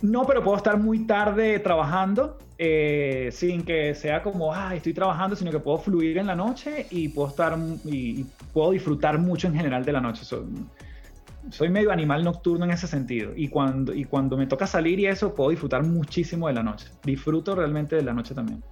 No, 0.00 0.24
pero 0.24 0.44
puedo 0.44 0.56
estar 0.56 0.78
muy 0.78 1.04
tarde 1.04 1.58
trabajando 1.58 2.38
eh, 2.56 3.30
sin 3.32 3.64
que 3.64 3.94
sea 3.96 4.22
como, 4.22 4.54
ah, 4.54 4.74
estoy 4.74 4.94
trabajando, 4.94 5.34
sino 5.34 5.50
que 5.50 5.58
puedo 5.58 5.78
fluir 5.78 6.18
en 6.18 6.26
la 6.28 6.36
noche 6.36 6.86
y 6.90 7.08
puedo 7.08 7.28
estar 7.28 7.58
y, 7.84 8.24
puedo 8.52 8.70
disfrutar 8.70 9.18
mucho 9.18 9.48
en 9.48 9.54
general 9.54 9.84
de 9.84 9.92
la 9.92 10.00
noche. 10.00 10.24
Soy, 10.24 11.68
medio 11.68 11.90
animal 11.90 12.22
nocturno 12.22 12.64
en 12.64 12.70
ese 12.70 12.86
sentido 12.86 13.32
y 13.34 13.48
cuando, 13.48 13.92
y 13.92 14.04
cuando 14.04 14.36
me 14.36 14.46
toca 14.46 14.68
salir 14.68 15.00
y 15.00 15.06
eso, 15.06 15.34
puedo 15.34 15.50
disfrutar 15.50 15.82
muchísimo 15.82 16.46
de 16.46 16.54
la 16.54 16.62
noche. 16.62 16.86
Disfruto 17.02 17.56
realmente 17.56 17.96
de 17.96 18.02
la 18.02 18.12
noche 18.12 18.34
también. 18.34 18.62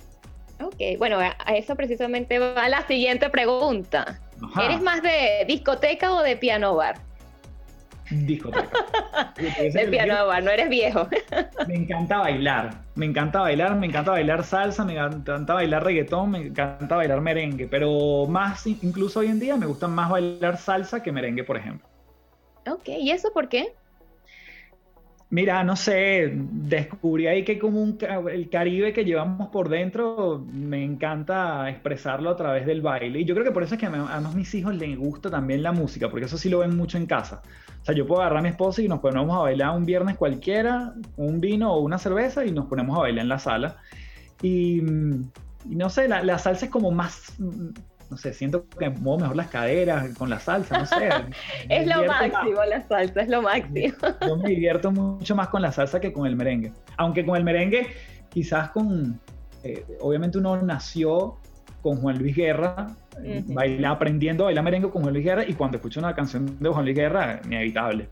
Ok, 0.60 0.98
bueno, 0.98 1.18
a 1.18 1.56
eso 1.56 1.74
precisamente 1.74 2.38
va 2.38 2.68
la 2.68 2.86
siguiente 2.86 3.30
pregunta. 3.30 4.20
¿Eres 4.62 4.80
más 4.80 5.02
de 5.02 5.44
discoteca 5.48 6.12
o 6.12 6.22
de 6.22 6.36
piano 6.36 6.76
bar? 6.76 7.00
Discoteca. 8.10 8.70
de 9.36 9.88
piano 9.88 10.40
no 10.40 10.50
eres 10.50 10.68
viejo. 10.68 11.08
me 11.68 11.74
encanta 11.74 12.18
bailar, 12.18 12.74
me 12.94 13.06
encanta 13.06 13.40
bailar, 13.40 13.76
me 13.76 13.86
encanta 13.86 14.12
bailar 14.12 14.44
salsa, 14.44 14.84
me 14.84 14.94
encanta 14.94 15.54
bailar 15.54 15.84
reggaetón, 15.84 16.30
me 16.30 16.38
encanta 16.46 16.96
bailar 16.96 17.20
merengue, 17.20 17.66
pero 17.66 18.26
más, 18.26 18.66
incluso 18.66 19.20
hoy 19.20 19.28
en 19.28 19.40
día 19.40 19.56
me 19.56 19.66
gusta 19.66 19.88
más 19.88 20.10
bailar 20.10 20.56
salsa 20.58 21.02
que 21.02 21.12
merengue, 21.12 21.44
por 21.44 21.56
ejemplo. 21.56 21.86
Ok, 22.66 22.88
¿y 22.88 23.10
eso 23.10 23.32
por 23.32 23.48
qué? 23.48 23.74
Mira, 25.34 25.64
no 25.64 25.74
sé, 25.74 26.30
descubrí 26.32 27.26
ahí 27.26 27.42
que 27.42 27.58
como 27.58 27.96
el 28.30 28.48
Caribe 28.48 28.92
que 28.92 29.04
llevamos 29.04 29.48
por 29.48 29.68
dentro, 29.68 30.46
me 30.52 30.84
encanta 30.84 31.68
expresarlo 31.68 32.30
a 32.30 32.36
través 32.36 32.66
del 32.66 32.82
baile. 32.82 33.18
Y 33.18 33.24
yo 33.24 33.34
creo 33.34 33.44
que 33.44 33.50
por 33.50 33.64
eso 33.64 33.74
es 33.74 33.80
que 33.80 33.86
a 33.86 34.20
mis 34.32 34.54
hijos 34.54 34.76
les 34.76 34.96
gusta 34.96 35.30
también 35.30 35.64
la 35.64 35.72
música, 35.72 36.08
porque 36.08 36.26
eso 36.26 36.38
sí 36.38 36.48
lo 36.48 36.60
ven 36.60 36.76
mucho 36.76 36.98
en 36.98 37.06
casa. 37.06 37.42
O 37.82 37.84
sea, 37.84 37.96
yo 37.96 38.06
puedo 38.06 38.20
agarrar 38.20 38.38
a 38.38 38.42
mi 38.42 38.50
esposa 38.50 38.80
y 38.80 38.86
nos 38.86 39.00
ponemos 39.00 39.36
a 39.36 39.40
bailar 39.40 39.76
un 39.76 39.84
viernes 39.84 40.16
cualquiera, 40.16 40.94
un 41.16 41.40
vino 41.40 41.74
o 41.74 41.80
una 41.80 41.98
cerveza 41.98 42.46
y 42.46 42.52
nos 42.52 42.66
ponemos 42.66 42.96
a 42.96 43.00
bailar 43.00 43.24
en 43.24 43.28
la 43.28 43.40
sala. 43.40 43.78
Y, 44.40 44.82
no 45.66 45.90
sé, 45.90 46.06
la, 46.06 46.22
la 46.22 46.38
salsa 46.38 46.66
es 46.66 46.70
como 46.70 46.92
más 46.92 47.34
no 48.10 48.16
sé, 48.16 48.32
siento 48.32 48.66
que 48.68 48.90
muevo 48.90 49.20
mejor 49.20 49.36
las 49.36 49.48
caderas 49.48 50.16
con 50.16 50.30
la 50.30 50.38
salsa, 50.38 50.78
no 50.78 50.86
sé. 50.86 51.08
es 51.68 51.86
lo 51.86 52.04
máximo 52.04 52.64
la 52.64 52.86
salsa, 52.86 53.22
es 53.22 53.28
lo 53.28 53.42
máximo. 53.42 53.94
Yo 54.26 54.36
me 54.36 54.50
divierto 54.50 54.90
mucho 54.90 55.34
más 55.34 55.48
con 55.48 55.62
la 55.62 55.72
salsa 55.72 56.00
que 56.00 56.12
con 56.12 56.26
el 56.26 56.36
merengue. 56.36 56.72
Aunque 56.96 57.24
con 57.24 57.36
el 57.36 57.44
merengue, 57.44 57.88
quizás 58.30 58.70
con, 58.70 59.20
eh, 59.62 59.84
obviamente 60.00 60.38
uno 60.38 60.60
nació 60.62 61.38
con 61.82 61.96
Juan 61.96 62.18
Luis 62.18 62.34
Guerra, 62.34 62.94
baila, 63.46 63.90
aprendiendo 63.90 64.44
a 64.44 64.46
bailar 64.46 64.64
merengue 64.64 64.90
con 64.90 65.02
Juan 65.02 65.14
Luis 65.14 65.24
Guerra 65.24 65.44
y 65.46 65.54
cuando 65.54 65.76
escucho 65.76 66.00
una 66.00 66.14
canción 66.14 66.58
de 66.58 66.68
Juan 66.68 66.84
Luis 66.84 66.96
Guerra, 66.96 67.40
inevitable. 67.44 68.08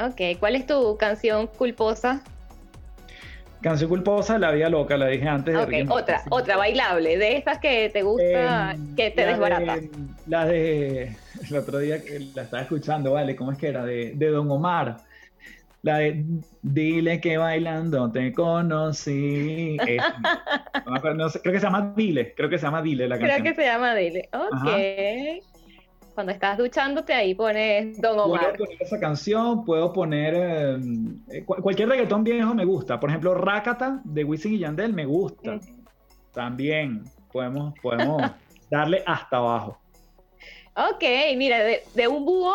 Ok, 0.00 0.38
¿cuál 0.40 0.56
es 0.56 0.66
tu 0.66 0.96
canción 0.96 1.46
culposa? 1.46 2.22
Canción 3.62 3.88
culposa, 3.88 4.38
La 4.38 4.50
Vida 4.50 4.68
Loca, 4.68 4.96
la 4.96 5.06
dije 5.06 5.28
antes. 5.28 5.56
Ok, 5.56 5.72
otra, 5.88 6.22
otra 6.30 6.56
bailable, 6.56 7.16
de 7.16 7.36
esas 7.36 7.58
que 7.58 7.90
te 7.90 8.02
gusta, 8.02 8.72
em, 8.72 8.96
que 8.96 9.10
te 9.10 9.24
desbarata. 9.24 9.78
la 10.26 10.44
de, 10.46 11.16
el 11.48 11.56
otro 11.56 11.78
día 11.78 12.02
que 12.02 12.18
la 12.34 12.42
estaba 12.42 12.62
escuchando, 12.62 13.12
¿vale? 13.12 13.36
¿Cómo 13.36 13.52
es 13.52 13.58
que 13.58 13.68
era? 13.68 13.84
De, 13.84 14.12
de 14.14 14.28
Don 14.28 14.50
Omar. 14.50 14.96
La 15.82 15.98
de 15.98 16.24
Dile 16.62 17.20
que 17.20 17.36
bailando 17.38 18.10
te 18.10 18.32
conocí. 18.32 19.76
creo 21.42 21.52
que 21.52 21.60
se 21.60 21.66
llama 21.66 21.92
Dile, 21.96 22.34
creo 22.34 22.50
que 22.50 22.58
se 22.58 22.66
llama 22.66 22.82
Dile 22.82 23.08
la 23.08 23.18
canción. 23.18 23.40
Creo 23.40 23.54
que 23.54 23.60
se 23.60 23.66
llama 23.66 23.94
Dile, 23.94 24.28
ok. 24.32 25.51
Cuando 26.14 26.32
estás 26.32 26.58
duchándote, 26.58 27.14
ahí 27.14 27.34
pones 27.34 28.00
Don 28.00 28.18
Omar. 28.18 28.40
Puedo 28.40 28.66
poner 28.66 28.82
esa 28.82 29.00
canción, 29.00 29.64
puedo 29.64 29.92
poner 29.92 30.34
eh, 31.28 31.44
cualquier 31.44 31.88
reggaetón 31.88 32.22
viejo 32.22 32.54
me 32.54 32.64
gusta. 32.66 33.00
Por 33.00 33.08
ejemplo, 33.08 33.34
Rakata 33.34 34.00
de 34.04 34.24
Wisin 34.24 34.54
y 34.54 34.58
Yandel 34.58 34.92
me 34.92 35.06
gusta. 35.06 35.58
También 36.32 37.04
podemos, 37.32 37.74
podemos 37.80 38.22
darle 38.70 39.02
hasta 39.06 39.38
abajo. 39.38 39.78
Ok, 40.74 41.04
mira, 41.36 41.58
de, 41.58 42.08
un 42.08 42.24
búho, 42.24 42.54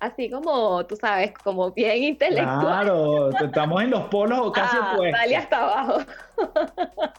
así 0.00 0.30
como, 0.30 0.84
tú 0.86 0.96
sabes, 0.96 1.32
como 1.44 1.72
bien 1.72 2.04
intelectual. 2.04 2.60
Claro, 2.60 3.30
estamos 3.30 3.82
en 3.82 3.90
los 3.90 4.02
polos 4.08 4.38
o 4.40 4.52
casi 4.52 4.76
ah, 4.80 4.92
opuestos. 4.94 5.20
Dale 5.20 5.36
hasta 5.36 5.58
abajo. 5.58 5.98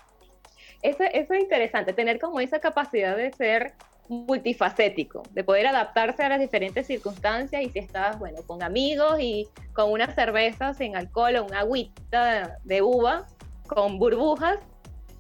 eso, 0.82 1.04
eso 1.04 1.34
es 1.34 1.42
interesante, 1.42 1.94
tener 1.94 2.20
como 2.20 2.40
esa 2.40 2.60
capacidad 2.60 3.18
de 3.18 3.32
ser 3.34 3.74
multifacético, 4.08 5.24
de 5.32 5.44
poder 5.44 5.68
adaptarse 5.68 6.24
a 6.24 6.30
las 6.30 6.40
diferentes 6.40 6.88
circunstancias 6.88 7.62
y 7.62 7.70
si 7.70 7.80
estás, 7.80 8.20
bueno, 8.20 8.40
con 8.46 8.62
amigos 8.62 9.20
y 9.20 9.48
con 9.74 9.92
unas 9.92 10.14
cervezas 10.16 10.80
en 10.82 10.96
alcohol 10.96 11.36
o 11.38 11.46
una 11.46 11.60
agüita 11.60 12.60
de 12.64 12.82
uva 12.82 13.28
con 13.68 13.98
burbujas, 14.00 14.60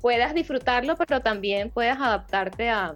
puedas 0.02 0.34
disfrutarlo, 0.34 0.98
pero 0.98 1.22
también 1.22 1.70
puedas 1.70 1.98
adaptarte 1.98 2.70
a, 2.70 2.96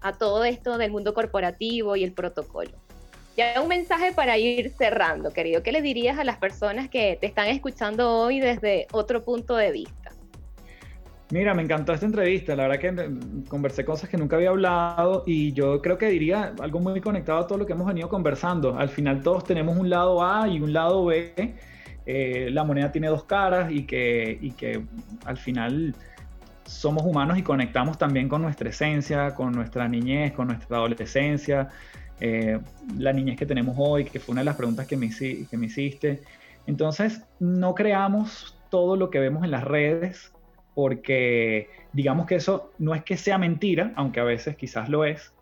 a 0.00 0.12
todo 0.12 0.44
esto 0.44 0.78
del 0.78 0.90
mundo 0.90 1.14
corporativo 1.14 1.94
y 1.94 2.04
el 2.04 2.12
protocolo. 2.12 2.72
Ya 3.36 3.60
un 3.62 3.68
mensaje 3.68 4.12
para 4.12 4.36
ir 4.36 4.70
cerrando, 4.76 5.32
querido. 5.32 5.62
¿Qué 5.62 5.72
le 5.72 5.80
dirías 5.80 6.18
a 6.18 6.24
las 6.24 6.36
personas 6.36 6.90
que 6.90 7.16
te 7.18 7.26
están 7.26 7.48
escuchando 7.48 8.18
hoy 8.18 8.40
desde 8.40 8.86
otro 8.92 9.24
punto 9.24 9.56
de 9.56 9.72
vista? 9.72 10.01
Mira, 11.32 11.54
me 11.54 11.62
encantó 11.62 11.94
esta 11.94 12.04
entrevista. 12.04 12.54
La 12.54 12.68
verdad 12.68 12.78
que 12.78 13.48
conversé 13.48 13.86
cosas 13.86 14.10
que 14.10 14.18
nunca 14.18 14.36
había 14.36 14.50
hablado 14.50 15.22
y 15.26 15.54
yo 15.54 15.80
creo 15.80 15.96
que 15.96 16.08
diría 16.10 16.52
algo 16.60 16.78
muy 16.78 17.00
conectado 17.00 17.38
a 17.38 17.46
todo 17.46 17.56
lo 17.56 17.64
que 17.64 17.72
hemos 17.72 17.86
venido 17.86 18.10
conversando. 18.10 18.76
Al 18.78 18.90
final 18.90 19.22
todos 19.22 19.42
tenemos 19.44 19.78
un 19.78 19.88
lado 19.88 20.22
A 20.22 20.46
y 20.46 20.60
un 20.60 20.74
lado 20.74 21.06
B. 21.06 21.54
Eh, 22.04 22.50
la 22.52 22.64
moneda 22.64 22.92
tiene 22.92 23.08
dos 23.08 23.24
caras 23.24 23.72
y 23.72 23.86
que, 23.86 24.36
y 24.42 24.50
que 24.50 24.82
al 25.24 25.38
final 25.38 25.94
somos 26.66 27.02
humanos 27.02 27.38
y 27.38 27.42
conectamos 27.42 27.96
también 27.96 28.28
con 28.28 28.42
nuestra 28.42 28.68
esencia, 28.68 29.34
con 29.34 29.52
nuestra 29.52 29.88
niñez, 29.88 30.32
con 30.32 30.48
nuestra 30.48 30.76
adolescencia, 30.76 31.70
eh, 32.20 32.58
la 32.98 33.10
niñez 33.14 33.38
que 33.38 33.46
tenemos 33.46 33.74
hoy, 33.78 34.04
que 34.04 34.20
fue 34.20 34.34
una 34.34 34.42
de 34.42 34.46
las 34.46 34.56
preguntas 34.56 34.86
que 34.86 34.98
me, 34.98 35.08
que 35.08 35.56
me 35.56 35.64
hiciste. 35.64 36.20
Entonces, 36.66 37.22
no 37.40 37.74
creamos 37.74 38.54
todo 38.68 38.96
lo 38.96 39.08
que 39.08 39.18
vemos 39.18 39.44
en 39.44 39.50
las 39.50 39.64
redes, 39.64 40.30
porque 40.74 41.68
digamos 41.92 42.26
que 42.26 42.36
eso 42.36 42.72
no 42.78 42.94
es 42.94 43.04
que 43.04 43.16
sea 43.16 43.38
mentira, 43.38 43.92
aunque 43.96 44.20
a 44.20 44.24
veces 44.24 44.56
quizás 44.56 44.88
lo 44.88 45.04
es, 45.04 45.32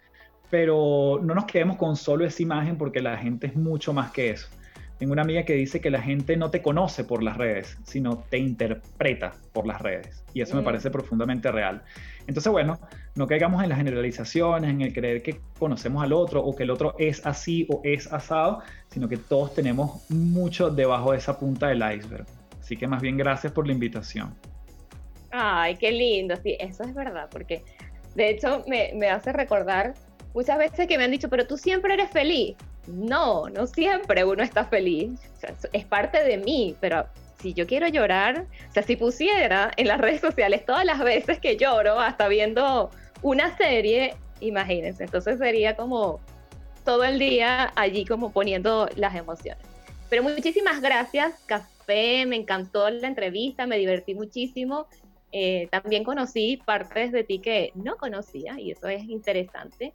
pero 0.51 1.21
no 1.23 1.35
nos 1.35 1.45
quedemos 1.45 1.77
con 1.77 1.97
solo 1.97 2.25
esa 2.25 2.43
imagen 2.43 2.77
porque 2.77 3.01
la 3.01 3.17
gente 3.17 3.47
es 3.47 3.57
mucho 3.57 3.93
más 3.93 4.11
que 4.11 4.31
eso. 4.31 4.49
Tengo 5.01 5.15
una 5.15 5.23
amiga 5.23 5.45
que 5.45 5.55
dice 5.55 5.81
que 5.81 5.89
la 5.89 6.03
gente 6.03 6.37
no 6.37 6.51
te 6.51 6.61
conoce 6.61 7.05
por 7.05 7.23
las 7.23 7.39
redes, 7.39 7.79
sino 7.85 8.19
te 8.29 8.37
interpreta 8.37 9.33
por 9.55 9.67
las 9.67 9.81
redes. 9.81 10.23
Y 10.35 10.43
eso 10.43 10.57
me 10.57 10.61
mm. 10.61 10.65
parece 10.67 10.91
profundamente 10.91 11.51
real. 11.51 11.83
Entonces, 12.27 12.53
bueno, 12.53 12.79
no 13.15 13.27
caigamos 13.27 13.63
en 13.63 13.71
las 13.71 13.79
generalizaciones, 13.79 14.69
en 14.69 14.83
el 14.83 14.93
creer 14.93 15.23
que 15.23 15.41
conocemos 15.59 16.03
al 16.05 16.13
otro 16.13 16.45
o 16.45 16.55
que 16.55 16.65
el 16.65 16.71
otro 16.71 16.97
es 16.99 17.25
así 17.25 17.67
o 17.71 17.81
es 17.83 18.13
asado, 18.13 18.61
sino 18.91 19.09
que 19.09 19.17
todos 19.17 19.55
tenemos 19.55 20.05
mucho 20.11 20.69
debajo 20.69 21.13
de 21.13 21.19
esa 21.19 21.39
punta 21.39 21.69
del 21.69 21.79
iceberg. 21.79 22.27
Así 22.61 22.77
que 22.77 22.87
más 22.87 23.01
bien 23.01 23.17
gracias 23.17 23.55
por 23.55 23.67
la 23.67 23.73
invitación. 23.73 24.35
Ay, 25.31 25.77
qué 25.77 25.93
lindo, 25.93 26.35
sí, 26.43 26.57
eso 26.59 26.83
es 26.85 26.95
verdad, 26.95 27.29
porque 27.31 27.63
de 28.15 28.31
hecho 28.31 28.65
me, 28.67 28.93
me 28.95 29.09
hace 29.09 29.33
recordar 29.33 29.95
muchas 30.35 30.59
veces 30.59 30.87
que 30.87 30.99
me 30.99 31.05
han 31.05 31.11
dicho, 31.11 31.29
pero 31.29 31.47
tú 31.47 31.57
siempre 31.57 31.95
eres 31.95 32.11
feliz. 32.11 32.57
No, 32.87 33.49
no 33.49 33.67
siempre 33.67 34.25
uno 34.25 34.43
está 34.43 34.65
feliz. 34.65 35.21
es 35.73 35.85
parte 35.85 36.23
de 36.25 36.39
mí, 36.39 36.77
pero 36.81 37.07
si 37.41 37.55
yo 37.55 37.67
quiero 37.67 37.89
llorar, 37.89 38.47
o 38.69 38.73
sea, 38.73 38.83
si 38.83 38.97
pusiera 38.97 39.71
en 39.77 39.89
las 39.89 40.01
redes 40.01 40.21
sociales 40.21 40.65
todas 40.67 40.85
las 40.85 40.99
veces 40.99 41.39
que 41.39 41.57
lloro, 41.57 41.99
hasta 41.99 42.29
viendo 42.29 42.91
una 43.23 43.57
serie, 43.57 44.15
imagínense, 44.41 45.05
entonces 45.05 45.39
sería 45.39 45.77
como 45.77 46.21
todo 46.85 47.05
el 47.05 47.19
día 47.19 47.73
allí 47.77 48.05
como 48.05 48.33
poniendo 48.33 48.89
las 48.97 49.15
emociones. 49.15 49.63
Pero 50.09 50.23
muchísimas 50.23 50.81
gracias, 50.81 51.35
Café, 51.47 52.27
me 52.27 52.37
encantó 52.37 52.91
la 52.91 53.07
entrevista, 53.07 53.67
me 53.67 53.79
divertí 53.79 54.15
muchísimo. 54.15 54.87
Eh, 55.33 55.69
también 55.71 56.05
conocí 56.05 56.57
partes 56.65 57.13
de 57.13 57.25
ti 57.25 57.39
que 57.39 57.73
no 57.75 57.97
conocía 57.97 58.59
y 58.59 58.73
eso 58.73 58.89
es 58.89 59.05
interesante. 59.05 59.93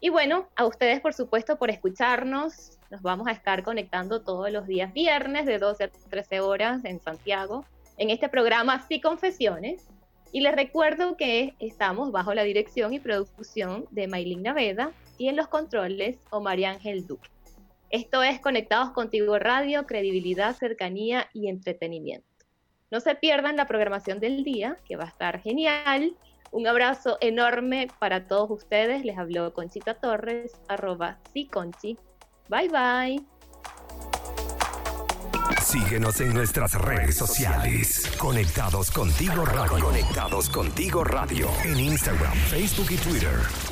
Y 0.00 0.08
bueno, 0.08 0.48
a 0.56 0.64
ustedes 0.64 1.00
por 1.00 1.12
supuesto 1.12 1.58
por 1.58 1.70
escucharnos. 1.70 2.78
Nos 2.90 3.02
vamos 3.02 3.28
a 3.28 3.32
estar 3.32 3.62
conectando 3.62 4.22
todos 4.22 4.50
los 4.50 4.66
días 4.66 4.92
viernes 4.92 5.46
de 5.46 5.58
12 5.58 5.84
a 5.84 5.88
13 5.88 6.40
horas 6.40 6.84
en 6.84 7.00
Santiago 7.00 7.64
en 7.98 8.08
este 8.08 8.28
programa 8.28 8.86
Sí 8.88 9.00
Confesiones. 9.00 9.86
Y 10.32 10.40
les 10.40 10.54
recuerdo 10.54 11.16
que 11.16 11.54
estamos 11.58 12.12
bajo 12.12 12.32
la 12.34 12.44
dirección 12.44 12.94
y 12.94 13.00
producción 13.00 13.86
de 13.90 14.06
Maylin 14.06 14.42
Naveda 14.42 14.92
y 15.18 15.28
en 15.28 15.36
los 15.36 15.48
controles 15.48 16.18
Omar 16.30 16.64
Ángel 16.64 17.06
Duque. 17.06 17.28
Esto 17.90 18.22
es 18.22 18.38
Conectados 18.40 18.92
Contigo 18.92 19.38
Radio, 19.38 19.84
credibilidad, 19.84 20.56
cercanía 20.56 21.28
y 21.34 21.48
entretenimiento. 21.48 22.29
No 22.90 23.00
se 23.00 23.14
pierdan 23.14 23.56
la 23.56 23.66
programación 23.66 24.18
del 24.18 24.42
día, 24.42 24.76
que 24.84 24.96
va 24.96 25.04
a 25.04 25.08
estar 25.08 25.40
genial. 25.40 26.16
Un 26.50 26.66
abrazo 26.66 27.18
enorme 27.20 27.88
para 28.00 28.26
todos 28.26 28.50
ustedes. 28.50 29.04
Les 29.04 29.16
habló 29.16 29.54
Conchita 29.54 29.94
Torres, 29.94 30.52
arroba 30.68 31.18
Conchi. 31.52 31.96
Bye 32.48 32.68
bye. 32.68 33.24
Síguenos 35.62 36.20
en 36.20 36.34
nuestras 36.34 36.74
redes 36.74 37.16
sociales. 37.16 38.10
Conectados 38.18 38.90
contigo 38.90 39.44
radio. 39.44 39.84
Conectados 39.84 40.50
contigo 40.50 41.04
radio. 41.04 41.48
En 41.64 41.78
Instagram, 41.78 42.34
Facebook 42.34 42.90
y 42.90 42.96
Twitter. 42.96 43.69